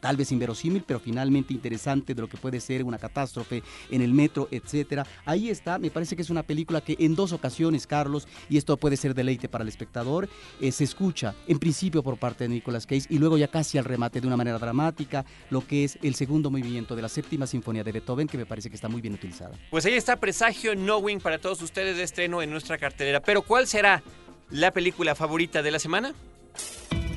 tal 0.00 0.16
vez 0.16 0.32
inverosímil, 0.32 0.84
pero 0.86 1.00
finalmente 1.00 1.52
interesante 1.52 2.14
de 2.14 2.22
lo 2.22 2.28
que 2.28 2.36
puede 2.36 2.60
ser 2.60 2.84
una 2.84 2.98
catástrofe 2.98 3.62
en 3.90 4.02
el 4.02 4.12
metro, 4.12 4.48
etcétera. 4.50 5.06
Ahí 5.24 5.48
está, 5.48 5.78
me 5.78 5.90
parece 5.90 6.16
que 6.16 6.22
es 6.22 6.30
una 6.30 6.42
película 6.42 6.80
que 6.80 6.96
en 6.98 7.14
dos 7.14 7.32
ocasiones, 7.32 7.86
Carlos, 7.86 8.26
y 8.48 8.56
esto 8.56 8.76
puede 8.76 8.96
ser 8.96 9.14
deleite 9.14 9.48
para 9.48 9.62
el 9.62 9.68
espectador, 9.68 10.28
eh, 10.60 10.72
se 10.72 10.84
escucha 10.84 11.34
en 11.46 11.58
principio 11.58 12.02
por 12.02 12.18
parte 12.18 12.44
de 12.44 12.48
Nicolas 12.48 12.86
Cage 12.86 13.06
y 13.08 13.18
luego 13.18 13.38
ya 13.38 13.48
casi 13.48 13.78
al 13.78 13.84
remate 13.84 14.20
de 14.20 14.26
una 14.26 14.36
manera 14.36 14.58
dramática 14.58 15.24
lo 15.50 15.66
que 15.66 15.84
es 15.84 15.98
el 16.02 16.14
segundo 16.14 16.50
movimiento 16.50 16.96
de 16.96 17.02
la 17.02 17.08
séptima 17.08 17.46
sinfonía 17.46 17.84
de 17.84 17.92
Beethoven, 17.92 18.28
que 18.28 18.38
me 18.38 18.46
parece 18.46 18.68
que 18.68 18.76
está 18.76 18.88
muy 18.88 19.00
bien 19.00 19.14
utilizada. 19.14 19.56
Pues 19.70 19.86
ahí 19.86 19.94
está 19.94 20.16
Presagio 20.16 20.74
Knowing 20.74 21.20
para 21.20 21.38
todos 21.38 21.62
ustedes 21.62 21.96
de 21.96 22.02
estreno 22.02 22.42
en 22.42 22.50
nuestra 22.50 22.78
cartelera. 22.78 23.20
Pero 23.20 23.42
¿cuál 23.42 23.66
será 23.66 24.02
la 24.50 24.72
película 24.72 25.14
favorita 25.14 25.62
de 25.62 25.70
la 25.70 25.78
semana? 25.78 26.14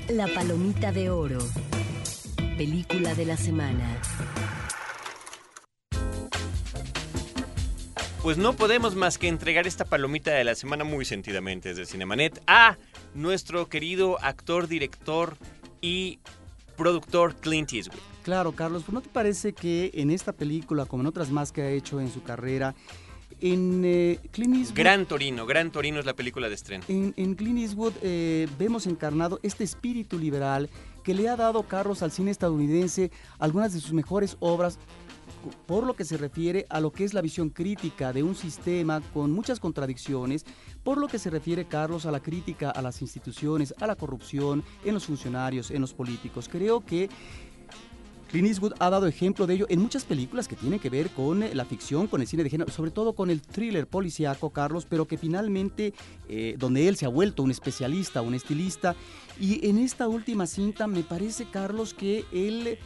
La 0.10 0.28
Palomita 0.28 0.92
de 0.92 1.10
Oro. 1.10 1.40
Película 2.58 3.14
de 3.14 3.26
la 3.26 3.36
semana. 3.36 4.02
Pues 8.24 8.38
no 8.38 8.54
podemos 8.54 8.96
más 8.96 9.18
que 9.18 9.28
entregar 9.28 9.68
esta 9.68 9.84
palomita 9.84 10.32
de 10.32 10.46
la 10.46 10.56
semana 10.56 10.86
muy 10.86 11.04
sentidamente 11.04 11.70
desde 11.70 11.86
Cinemanet 11.86 12.42
a 12.48 12.78
nuestro 13.14 13.68
querido 13.68 14.18
actor, 14.24 14.70
director 14.70 15.36
y 15.82 16.20
productor 16.78 17.36
Clint 17.36 17.74
Eastwood. 17.74 18.00
Claro, 18.24 18.54
Carlos, 18.54 18.88
¿no 18.88 19.02
te 19.02 19.10
parece 19.10 19.52
que 19.52 19.92
en 19.94 20.10
esta 20.10 20.32
película, 20.32 20.86
como 20.86 21.04
en 21.04 21.08
otras 21.08 21.32
más 21.32 21.52
que 21.52 21.62
ha 21.62 21.70
hecho 21.70 22.00
en 22.00 22.10
su 22.10 22.24
carrera, 22.24 22.74
en 23.42 23.84
eh, 23.84 24.20
Clint 24.32 24.56
Eastwood... 24.56 24.78
Gran 24.80 25.06
Torino, 25.06 25.46
Gran 25.46 25.72
Torino 25.72 26.00
es 26.00 26.06
la 26.06 26.14
película 26.16 26.48
de 26.48 26.56
estreno. 26.56 26.86
En, 26.88 27.14
en 27.18 27.36
Clint 27.36 27.60
Eastwood 27.60 27.94
eh, 28.02 28.48
vemos 28.58 28.88
encarnado 28.88 29.42
este 29.44 29.66
espíritu 29.66 30.18
liberal 30.18 30.70
que 31.06 31.14
le 31.14 31.30
ha 31.30 31.36
dado, 31.36 31.62
Carlos, 31.64 32.02
al 32.02 32.12
cine 32.12 32.32
estadounidense 32.32 33.12
algunas 33.38 33.74
de 33.74 33.80
sus 33.80 33.94
mejores 33.94 34.38
obras 34.40 34.80
por 35.68 35.86
lo 35.86 35.96
que 35.96 36.04
se 36.04 36.18
refiere 36.18 36.66
a 36.70 36.80
lo 36.80 36.92
que 36.92 37.04
es 37.04 37.14
la 37.14 37.22
visión 37.22 37.50
crítica 37.50 38.12
de 38.12 38.24
un 38.24 38.34
sistema 38.34 39.02
con 39.14 39.32
muchas 39.32 39.60
contradicciones, 39.60 40.46
por 40.84 40.98
lo 40.98 41.08
que 41.08 41.20
se 41.20 41.30
refiere, 41.30 41.66
Carlos, 41.66 42.08
a 42.08 42.12
la 42.12 42.22
crítica 42.22 42.72
a 42.72 42.82
las 42.82 43.04
instituciones, 43.04 43.76
a 43.80 43.86
la 43.86 43.96
corrupción 43.96 44.64
en 44.84 44.96
los 44.96 45.06
funcionarios, 45.06 45.70
en 45.70 45.82
los 45.82 45.94
políticos. 45.94 46.50
Creo 46.52 46.84
que 46.84 47.08
Clint 48.36 48.50
Eastwood 48.50 48.74
ha 48.80 48.90
dado 48.90 49.08
ejemplo 49.08 49.48
de 49.48 49.54
ello 49.54 49.66
en 49.70 49.80
muchas 49.80 50.04
películas 50.04 50.50
que 50.50 50.58
tienen 50.58 50.82
que 50.82 50.90
ver 50.90 51.10
con 51.12 51.42
eh, 51.42 51.56
la 51.56 51.64
ficción, 51.64 52.08
con 52.08 52.20
el 52.20 52.28
cine 52.28 52.44
de 52.44 52.50
género, 52.50 52.70
sobre 52.70 52.92
todo 52.92 53.14
con 53.14 53.30
el 53.30 53.42
thriller 53.42 53.88
policíaco, 53.88 54.50
Carlos, 54.50 54.86
pero 54.90 55.08
que 55.08 55.18
finalmente, 55.18 55.94
eh, 56.28 56.56
donde 56.60 56.90
él 56.90 56.98
se 56.98 57.06
ha 57.06 57.08
vuelto 57.08 57.44
un 57.44 57.52
especialista, 57.52 58.22
un 58.22 58.34
estilista, 58.34 58.94
y 59.40 59.66
en 59.66 59.78
esta 59.78 60.10
última 60.10 60.48
cinta 60.48 60.86
me 60.86 61.02
parece, 61.02 61.46
Carlos, 61.50 61.94
que 61.94 62.26
él 62.34 62.78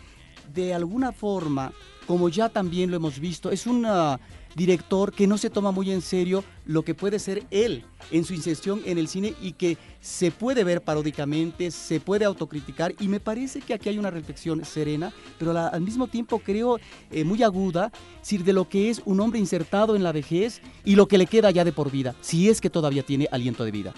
de 0.53 0.75
alguna 0.75 1.13
forma, 1.13 1.73
como 2.09 2.27
ya 2.27 2.49
también 2.49 2.89
lo 2.89 2.97
hemos 2.97 3.19
visto, 3.19 3.51
es 3.51 3.67
un 3.67 3.85
ah, 3.85 4.19
director 4.55 5.13
que 5.13 5.27
no 5.27 5.37
se 5.37 5.51
toma 5.51 5.69
muy 5.69 5.91
en 5.91 6.01
serio 6.01 6.43
lo 6.65 6.81
que 6.81 6.95
puede 6.95 7.19
ser 7.19 7.43
él 7.51 7.85
en 8.09 8.25
su 8.25 8.33
inserción 8.33 8.81
en 8.87 8.97
el 8.97 9.07
cine 9.07 9.35
y 9.39 9.51
que 9.51 9.77
se 10.01 10.31
puede 10.31 10.63
ver 10.63 10.81
paródicamente, 10.81 11.69
se 11.69 11.99
puede 11.99 12.25
autocriticar 12.25 12.95
y 12.99 13.07
me 13.07 13.19
parece 13.19 13.61
que 13.61 13.75
aquí 13.75 13.89
hay 13.89 13.99
una 13.99 14.09
reflexión 14.09 14.65
serena, 14.65 15.13
pero 15.37 15.55
al 15.55 15.81
mismo 15.81 16.07
tiempo 16.07 16.39
creo 16.39 16.79
eh, 17.11 17.23
muy 17.23 17.43
aguda, 17.43 17.91
decir, 18.21 18.43
de 18.43 18.53
lo 18.53 18.67
que 18.67 18.89
es 18.89 19.03
un 19.05 19.19
hombre 19.19 19.37
insertado 19.37 19.95
en 19.95 20.01
la 20.01 20.11
vejez 20.11 20.63
y 20.83 20.95
lo 20.95 21.07
que 21.07 21.19
le 21.19 21.27
queda 21.27 21.51
ya 21.51 21.63
de 21.63 21.73
por 21.73 21.91
vida, 21.91 22.15
si 22.21 22.49
es 22.49 22.59
que 22.59 22.71
todavía 22.71 23.03
tiene 23.03 23.27
aliento 23.31 23.63
de 23.63 23.69
vida. 23.69 23.93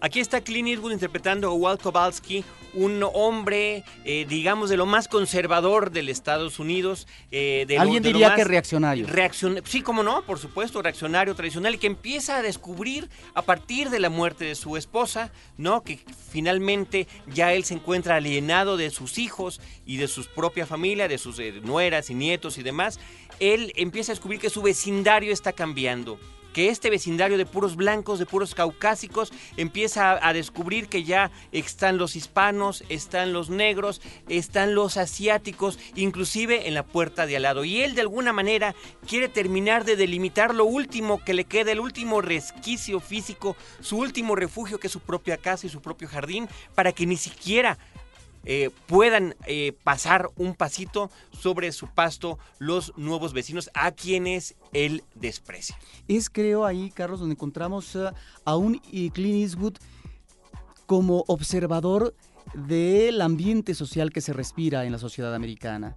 Aquí 0.00 0.20
está 0.20 0.42
Clint 0.42 0.68
Eastwood 0.68 0.92
interpretando 0.92 1.48
a 1.48 1.54
Walt 1.54 1.80
Kowalski, 1.80 2.44
un 2.74 3.02
hombre, 3.14 3.82
eh, 4.04 4.26
digamos, 4.28 4.68
de 4.68 4.76
lo 4.76 4.84
más 4.84 5.08
conservador 5.08 5.90
del 5.90 6.10
Estados 6.10 6.58
Unidos. 6.58 7.06
Eh, 7.30 7.64
de 7.66 7.78
Alguien 7.78 8.02
diría 8.02 8.34
que 8.34 8.44
reaccionario. 8.44 9.06
sí, 9.64 9.80
como 9.80 10.02
no, 10.02 10.22
por 10.22 10.38
supuesto, 10.38 10.82
reaccionario 10.82 11.34
tradicional, 11.34 11.74
y 11.74 11.78
que 11.78 11.86
empieza 11.86 12.36
a 12.36 12.42
descubrir 12.42 13.08
a 13.32 13.40
partir 13.40 13.88
de 13.88 13.98
la 13.98 14.10
muerte 14.10 14.44
de 14.44 14.54
su 14.54 14.76
esposa, 14.76 15.32
¿no? 15.56 15.82
Que 15.82 15.98
finalmente 16.30 17.08
ya 17.32 17.54
él 17.54 17.64
se 17.64 17.74
encuentra 17.74 18.16
alienado 18.16 18.76
de 18.76 18.90
sus 18.90 19.16
hijos 19.16 19.62
y 19.86 19.96
de 19.96 20.08
su 20.08 20.26
propia 20.26 20.66
familia, 20.66 21.08
de 21.08 21.16
sus 21.16 21.38
eh, 21.38 21.54
nueras 21.62 22.10
y 22.10 22.14
nietos 22.14 22.58
y 22.58 22.62
demás. 22.62 23.00
Él 23.40 23.72
empieza 23.76 24.12
a 24.12 24.14
descubrir 24.14 24.40
que 24.40 24.50
su 24.50 24.60
vecindario 24.60 25.32
está 25.32 25.52
cambiando 25.52 26.18
que 26.56 26.70
este 26.70 26.88
vecindario 26.88 27.36
de 27.36 27.44
puros 27.44 27.76
blancos, 27.76 28.18
de 28.18 28.24
puros 28.24 28.54
caucásicos, 28.54 29.30
empieza 29.58 30.18
a, 30.26 30.32
descubrir 30.32 30.88
que 30.88 31.04
ya 31.04 31.30
están 31.52 31.98
los 31.98 32.16
hispanos, 32.16 32.82
están 32.88 33.34
los 33.34 33.50
negros, 33.50 34.00
están 34.30 34.74
los 34.74 34.96
asiáticos, 34.96 35.78
inclusive 35.96 36.66
en 36.66 36.72
la 36.72 36.82
puerta 36.82 37.26
de 37.26 37.36
al 37.36 37.42
lado. 37.42 37.66
Y 37.66 37.82
él 37.82 37.94
de 37.94 38.00
alguna 38.00 38.32
manera 38.32 38.74
quiere 39.06 39.28
terminar 39.28 39.84
de 39.84 39.96
delimitar 39.96 40.54
lo 40.54 40.64
último 40.64 41.22
que 41.22 41.34
le 41.34 41.44
queda, 41.44 41.72
el 41.72 41.80
último 41.80 42.22
resquicio 42.22 43.00
físico, 43.00 43.54
su 43.80 43.98
último 43.98 44.34
refugio 44.34 44.80
que 44.80 44.86
es 44.86 44.92
su 44.94 45.00
propia 45.00 45.36
casa 45.36 45.66
y 45.66 45.68
su 45.68 45.82
propio 45.82 46.08
jardín, 46.08 46.48
para 46.74 46.92
que 46.92 47.04
ni 47.04 47.18
siquiera 47.18 47.76
eh, 48.48 48.70
puedan 48.86 49.34
eh, 49.46 49.76
pasar 49.82 50.30
un 50.36 50.54
pasito 50.54 51.10
sobre 51.32 51.72
su 51.72 51.88
pasto 51.88 52.38
los 52.58 52.92
nuevos 52.96 53.32
vecinos 53.32 53.70
a 53.74 53.90
quienes 53.90 54.54
él 54.72 55.02
desprecia. 55.16 55.76
Es 56.06 56.30
creo 56.30 56.64
ahí, 56.64 56.92
Carlos, 56.92 57.18
donde 57.18 57.34
encontramos 57.34 57.96
eh, 57.96 58.08
a 58.44 58.56
un 58.56 58.78
Clint 58.78 59.42
Eastwood 59.42 59.74
como 60.86 61.24
observador 61.26 62.14
del 62.54 63.20
ambiente 63.20 63.74
social 63.74 64.12
que 64.12 64.20
se 64.20 64.32
respira 64.32 64.84
en 64.84 64.92
la 64.92 64.98
sociedad 64.98 65.34
americana. 65.34 65.96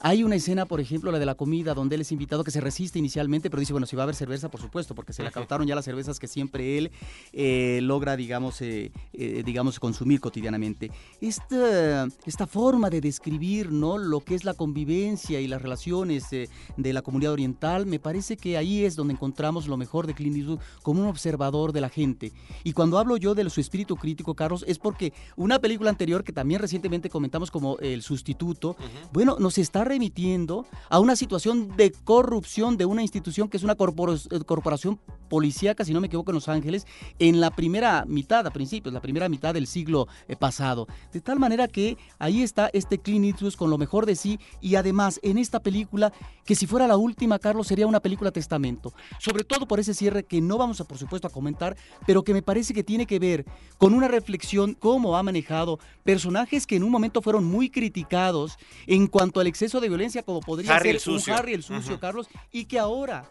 Hay 0.00 0.22
una 0.22 0.36
escena, 0.36 0.64
por 0.64 0.80
ejemplo, 0.80 1.10
la 1.10 1.18
de 1.18 1.26
la 1.26 1.34
comida, 1.34 1.74
donde 1.74 1.96
él 1.96 2.02
es 2.02 2.12
invitado 2.12 2.44
que 2.44 2.52
se 2.52 2.60
resiste 2.60 3.00
inicialmente, 3.00 3.50
pero 3.50 3.58
dice, 3.58 3.72
bueno, 3.72 3.84
si 3.84 3.96
va 3.96 4.02
a 4.02 4.04
haber 4.04 4.14
cerveza, 4.14 4.48
por 4.48 4.60
supuesto, 4.60 4.94
porque 4.94 5.12
se 5.12 5.22
le 5.22 5.28
acautaron 5.28 5.66
ya 5.66 5.74
las 5.74 5.84
cervezas 5.84 6.20
que 6.20 6.28
siempre 6.28 6.78
él 6.78 6.92
eh, 7.32 7.80
logra, 7.82 8.16
digamos, 8.16 8.60
eh, 8.62 8.92
eh, 9.12 9.42
digamos, 9.44 9.80
consumir 9.80 10.20
cotidianamente. 10.20 10.92
Esta, 11.20 12.06
esta 12.26 12.46
forma 12.46 12.90
de 12.90 13.00
describir, 13.00 13.72
¿no? 13.72 13.98
Lo 13.98 14.20
que 14.20 14.36
es 14.36 14.44
la 14.44 14.54
convivencia 14.54 15.40
y 15.40 15.48
las 15.48 15.62
relaciones 15.62 16.28
de 16.30 16.92
la 16.92 17.02
comunidad 17.02 17.32
oriental, 17.32 17.84
me 17.84 17.98
parece 17.98 18.36
que 18.36 18.56
ahí 18.56 18.84
es 18.84 18.94
donde 18.94 19.14
encontramos 19.14 19.66
lo 19.66 19.76
mejor 19.76 20.06
de 20.06 20.14
Clint 20.14 20.36
Eastwood 20.36 20.60
como 20.84 21.02
un 21.02 21.08
observador 21.08 21.72
de 21.72 21.80
la 21.80 21.88
gente. 21.88 22.32
Y 22.62 22.72
cuando 22.72 22.98
hablo 22.98 23.16
yo 23.16 23.34
de 23.34 23.50
su 23.50 23.60
espíritu 23.60 23.96
crítico, 23.96 24.34
Carlos, 24.34 24.64
es 24.68 24.78
porque 24.78 25.12
una 25.34 25.58
película 25.58 25.90
anterior 25.90 26.22
que 26.22 26.32
también 26.32 26.60
recientemente 26.60 27.10
comentamos 27.10 27.50
como 27.50 27.78
El 27.78 28.02
Sustituto, 28.02 28.76
bueno, 29.12 29.36
nos 29.40 29.58
está 29.58 29.87
remitiendo 29.88 30.66
a 30.88 31.00
una 31.00 31.16
situación 31.16 31.76
de 31.76 31.92
corrupción 32.04 32.76
de 32.76 32.84
una 32.84 33.02
institución 33.02 33.48
que 33.48 33.56
es 33.56 33.62
una 33.62 33.72
eh, 33.72 34.40
corporación 34.46 35.00
policíaca, 35.28 35.84
si 35.84 35.92
no 35.92 36.00
me 36.00 36.06
equivoco, 36.06 36.30
en 36.30 36.36
Los 36.36 36.48
Ángeles, 36.48 36.86
en 37.18 37.40
la 37.40 37.50
primera 37.50 38.04
mitad, 38.06 38.46
a 38.46 38.50
principios, 38.50 38.94
la 38.94 39.00
primera 39.00 39.28
mitad 39.28 39.54
del 39.54 39.66
siglo 39.66 40.08
eh, 40.26 40.36
pasado. 40.36 40.86
De 41.12 41.20
tal 41.20 41.38
manera 41.38 41.68
que 41.68 41.96
ahí 42.18 42.42
está 42.42 42.70
este 42.72 42.98
Clint 42.98 43.26
Eastwood 43.26 43.54
con 43.54 43.70
lo 43.70 43.78
mejor 43.78 44.06
de 44.06 44.16
sí 44.16 44.38
y 44.60 44.76
además 44.76 45.20
en 45.22 45.38
esta 45.38 45.60
película, 45.60 46.12
que 46.44 46.54
si 46.54 46.66
fuera 46.66 46.86
la 46.86 46.96
última, 46.96 47.38
Carlos, 47.38 47.66
sería 47.66 47.86
una 47.86 48.00
película 48.00 48.30
testamento. 48.30 48.92
Sobre 49.18 49.44
todo 49.44 49.66
por 49.66 49.80
ese 49.80 49.94
cierre 49.94 50.24
que 50.24 50.40
no 50.40 50.58
vamos 50.58 50.80
a, 50.80 50.84
por 50.84 50.98
supuesto, 50.98 51.28
a 51.28 51.30
comentar, 51.30 51.76
pero 52.06 52.22
que 52.22 52.32
me 52.32 52.42
parece 52.42 52.74
que 52.74 52.84
tiene 52.84 53.06
que 53.06 53.18
ver 53.18 53.44
con 53.76 53.94
una 53.94 54.08
reflexión 54.08 54.74
cómo 54.74 55.16
ha 55.16 55.22
manejado 55.22 55.78
personajes 56.04 56.66
que 56.66 56.76
en 56.76 56.82
un 56.82 56.90
momento 56.90 57.22
fueron 57.22 57.44
muy 57.44 57.70
criticados 57.70 58.58
en 58.86 59.06
cuanto 59.06 59.40
al 59.40 59.46
exceso 59.46 59.77
de 59.80 59.88
violencia 59.88 60.22
como 60.22 60.40
podría 60.40 60.78
ser 60.78 60.98
un 61.08 61.20
Harry 61.32 61.54
el 61.54 61.62
sucio, 61.62 61.98
Carlos, 62.00 62.28
y 62.50 62.66
que 62.66 62.78
ahora 62.78 63.28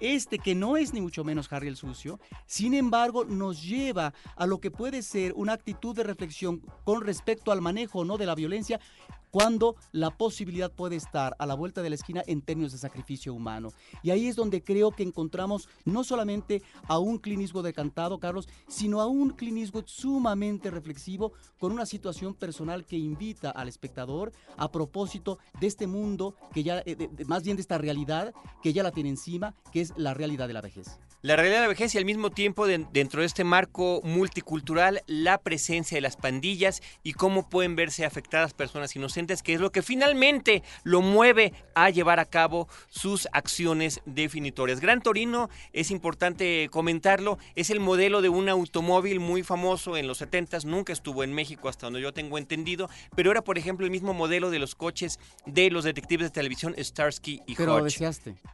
este 0.00 0.38
que 0.38 0.54
no 0.54 0.76
es 0.76 0.92
ni 0.92 1.00
mucho 1.00 1.24
menos 1.24 1.52
Harry 1.52 1.68
el 1.68 1.76
sucio, 1.76 2.20
sin 2.46 2.74
embargo 2.74 3.24
nos 3.24 3.62
lleva 3.62 4.14
a 4.36 4.46
lo 4.46 4.60
que 4.60 4.70
puede 4.70 5.02
ser 5.02 5.32
una 5.34 5.54
actitud 5.54 5.94
de 5.96 6.04
reflexión 6.04 6.62
con 6.84 7.02
respecto 7.02 7.52
al 7.52 7.60
manejo 7.60 8.04
no 8.04 8.16
de 8.16 8.26
la 8.26 8.34
violencia 8.34 8.80
cuando 9.30 9.76
la 9.92 10.10
posibilidad 10.10 10.70
puede 10.70 10.96
estar 10.96 11.34
a 11.38 11.46
la 11.46 11.54
vuelta 11.54 11.82
de 11.82 11.90
la 11.90 11.96
esquina 11.96 12.22
en 12.26 12.42
términos 12.42 12.72
de 12.72 12.78
sacrificio 12.78 13.34
humano. 13.34 13.70
Y 14.02 14.10
ahí 14.10 14.28
es 14.28 14.36
donde 14.36 14.62
creo 14.62 14.90
que 14.90 15.02
encontramos 15.02 15.68
no 15.84 16.04
solamente 16.04 16.62
a 16.86 16.98
un 16.98 17.18
clinismo 17.18 17.62
decantado, 17.62 18.18
Carlos, 18.18 18.48
sino 18.68 19.00
a 19.00 19.06
un 19.06 19.30
clinismo 19.30 19.82
sumamente 19.86 20.70
reflexivo 20.70 21.32
con 21.58 21.72
una 21.72 21.86
situación 21.86 22.34
personal 22.34 22.84
que 22.84 22.96
invita 22.96 23.50
al 23.50 23.68
espectador 23.68 24.32
a 24.56 24.70
propósito 24.70 25.38
de 25.60 25.66
este 25.66 25.86
mundo 25.86 26.34
que 26.52 26.62
ya, 26.62 26.82
eh, 26.84 27.08
más 27.26 27.42
bien 27.42 27.56
de 27.56 27.62
esta 27.62 27.78
realidad 27.78 28.32
que 28.62 28.72
ya 28.72 28.82
la 28.82 28.92
tiene 28.92 29.10
encima, 29.10 29.54
que 29.72 29.80
es 29.80 29.92
la 29.96 30.14
realidad 30.14 30.48
de 30.48 30.54
la 30.54 30.60
vejez. 30.60 30.98
La 31.20 31.34
realidad 31.34 31.56
de 31.56 31.62
la 31.62 31.68
vejez 31.68 31.94
y 31.94 31.98
al 31.98 32.04
mismo 32.04 32.30
tiempo 32.30 32.66
dentro 32.66 33.20
de 33.20 33.26
este 33.26 33.42
marco 33.42 34.00
multicultural 34.04 35.02
la 35.06 35.38
presencia 35.38 35.96
de 35.96 36.00
las 36.00 36.16
pandillas 36.16 36.80
y 37.02 37.12
cómo 37.12 37.48
pueden 37.48 37.74
verse 37.74 38.04
afectadas 38.04 38.54
personas 38.54 38.94
inocentes, 38.94 39.42
que 39.42 39.54
es 39.54 39.60
lo 39.60 39.72
que 39.72 39.82
finalmente 39.82 40.62
lo 40.84 41.02
mueve 41.02 41.52
a 41.74 41.90
llevar 41.90 42.20
a 42.20 42.24
cabo 42.24 42.68
sus 42.88 43.26
acciones 43.32 44.00
definitorias. 44.06 44.80
Gran 44.80 45.02
Torino, 45.02 45.50
es 45.72 45.90
importante 45.90 46.68
comentarlo, 46.70 47.38
es 47.56 47.70
el 47.70 47.80
modelo 47.80 48.22
de 48.22 48.28
un 48.28 48.48
automóvil 48.48 49.18
muy 49.18 49.42
famoso 49.42 49.96
en 49.96 50.06
los 50.06 50.22
70s, 50.22 50.64
nunca 50.64 50.92
estuvo 50.92 51.24
en 51.24 51.32
México 51.32 51.68
hasta 51.68 51.86
donde 51.86 52.00
yo 52.00 52.12
tengo 52.12 52.38
entendido, 52.38 52.88
pero 53.16 53.32
era 53.32 53.42
por 53.42 53.58
ejemplo 53.58 53.84
el 53.84 53.90
mismo 53.90 54.14
modelo 54.14 54.50
de 54.50 54.60
los 54.60 54.76
coches 54.76 55.18
de 55.46 55.70
los 55.70 55.82
detectives 55.82 56.28
de 56.28 56.30
televisión 56.30 56.76
Starsky 56.78 57.42
y 57.46 57.56
pero 57.56 57.82
Hutch. 57.82 58.00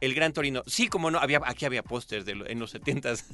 El 0.01 0.15
Gran 0.15 0.33
Torino. 0.33 0.63
Sí, 0.65 0.87
como 0.87 1.11
no, 1.11 1.19
había, 1.19 1.41
aquí 1.45 1.65
había 1.65 1.83
pósters 1.83 2.25
en 2.55 2.59
los 2.59 2.73
70s 2.73 3.25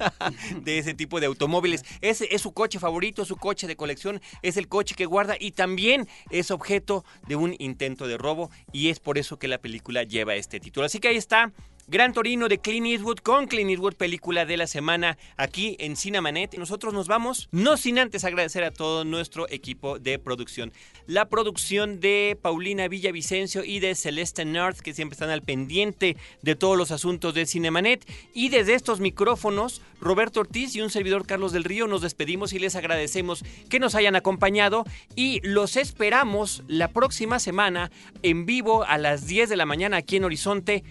de 0.62 0.78
ese 0.78 0.94
tipo 0.94 1.20
de 1.20 1.26
automóviles. 1.26 1.84
Ese 2.00 2.28
es 2.34 2.42
su 2.42 2.52
coche 2.52 2.78
favorito, 2.78 3.24
su 3.24 3.36
coche 3.36 3.66
de 3.66 3.76
colección, 3.76 4.20
es 4.42 4.56
el 4.56 4.68
coche 4.68 4.94
que 4.94 5.06
guarda 5.06 5.36
y 5.38 5.52
también 5.52 6.08
es 6.30 6.50
objeto 6.50 7.04
de 7.26 7.36
un 7.36 7.54
intento 7.58 8.06
de 8.06 8.18
robo 8.18 8.50
y 8.72 8.90
es 8.90 9.00
por 9.00 9.18
eso 9.18 9.38
que 9.38 9.48
la 9.48 9.58
película 9.58 10.02
lleva 10.02 10.34
este 10.34 10.60
título. 10.60 10.86
Así 10.86 11.00
que 11.00 11.08
ahí 11.08 11.16
está 11.16 11.52
Gran 11.92 12.14
Torino 12.14 12.48
de 12.48 12.56
Clint 12.56 12.86
Eastwood 12.86 13.18
con 13.18 13.46
Clint 13.46 13.68
Eastwood, 13.68 13.96
película 13.96 14.46
de 14.46 14.56
la 14.56 14.66
semana 14.66 15.18
aquí 15.36 15.76
en 15.78 15.94
Cinemanet. 15.94 16.56
Nosotros 16.56 16.94
nos 16.94 17.06
vamos, 17.06 17.50
no 17.52 17.76
sin 17.76 17.98
antes 17.98 18.24
agradecer 18.24 18.64
a 18.64 18.70
todo 18.70 19.04
nuestro 19.04 19.46
equipo 19.50 19.98
de 19.98 20.18
producción. 20.18 20.72
La 21.06 21.28
producción 21.28 22.00
de 22.00 22.38
Paulina 22.40 22.88
Villavicencio 22.88 23.62
y 23.62 23.78
de 23.80 23.94
Celeste 23.94 24.46
North, 24.46 24.78
que 24.78 24.94
siempre 24.94 25.16
están 25.16 25.28
al 25.28 25.42
pendiente 25.42 26.16
de 26.40 26.56
todos 26.56 26.78
los 26.78 26.92
asuntos 26.92 27.34
de 27.34 27.44
Cinemanet. 27.44 28.10
Y 28.32 28.48
desde 28.48 28.72
estos 28.72 29.00
micrófonos, 29.00 29.82
Roberto 30.00 30.40
Ortiz 30.40 30.74
y 30.74 30.80
un 30.80 30.88
servidor 30.88 31.26
Carlos 31.26 31.52
del 31.52 31.62
Río 31.62 31.88
nos 31.88 32.00
despedimos 32.00 32.54
y 32.54 32.58
les 32.58 32.74
agradecemos 32.74 33.44
que 33.68 33.80
nos 33.80 33.94
hayan 33.94 34.16
acompañado 34.16 34.84
y 35.14 35.46
los 35.46 35.76
esperamos 35.76 36.62
la 36.68 36.88
próxima 36.88 37.38
semana 37.38 37.90
en 38.22 38.46
vivo 38.46 38.82
a 38.82 38.96
las 38.96 39.26
10 39.26 39.50
de 39.50 39.56
la 39.56 39.66
mañana 39.66 39.98
aquí 39.98 40.16
en 40.16 40.24
Horizonte 40.24 40.84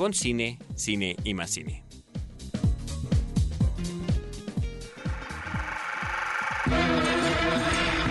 con 0.00 0.14
cine, 0.14 0.58
cine 0.76 1.14
y 1.24 1.34
más 1.34 1.50
cine. 1.50 1.84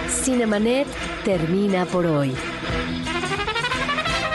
Cinemanet 0.08 0.86
termina 1.25 1.88
por 1.88 2.06
hoy. 2.06 2.32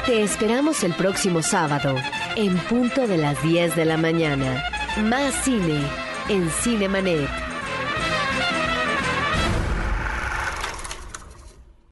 Te 0.04 0.24
esperamos 0.24 0.82
el 0.82 0.94
próximo 0.94 1.42
sábado, 1.42 1.94
en 2.34 2.58
punto 2.58 3.06
de 3.06 3.18
las 3.18 3.40
10 3.44 3.76
de 3.76 3.84
la 3.84 3.98
mañana. 3.98 4.64
Más 5.04 5.32
cine 5.44 5.80
en 6.28 6.50
Cinemanet. 6.50 7.53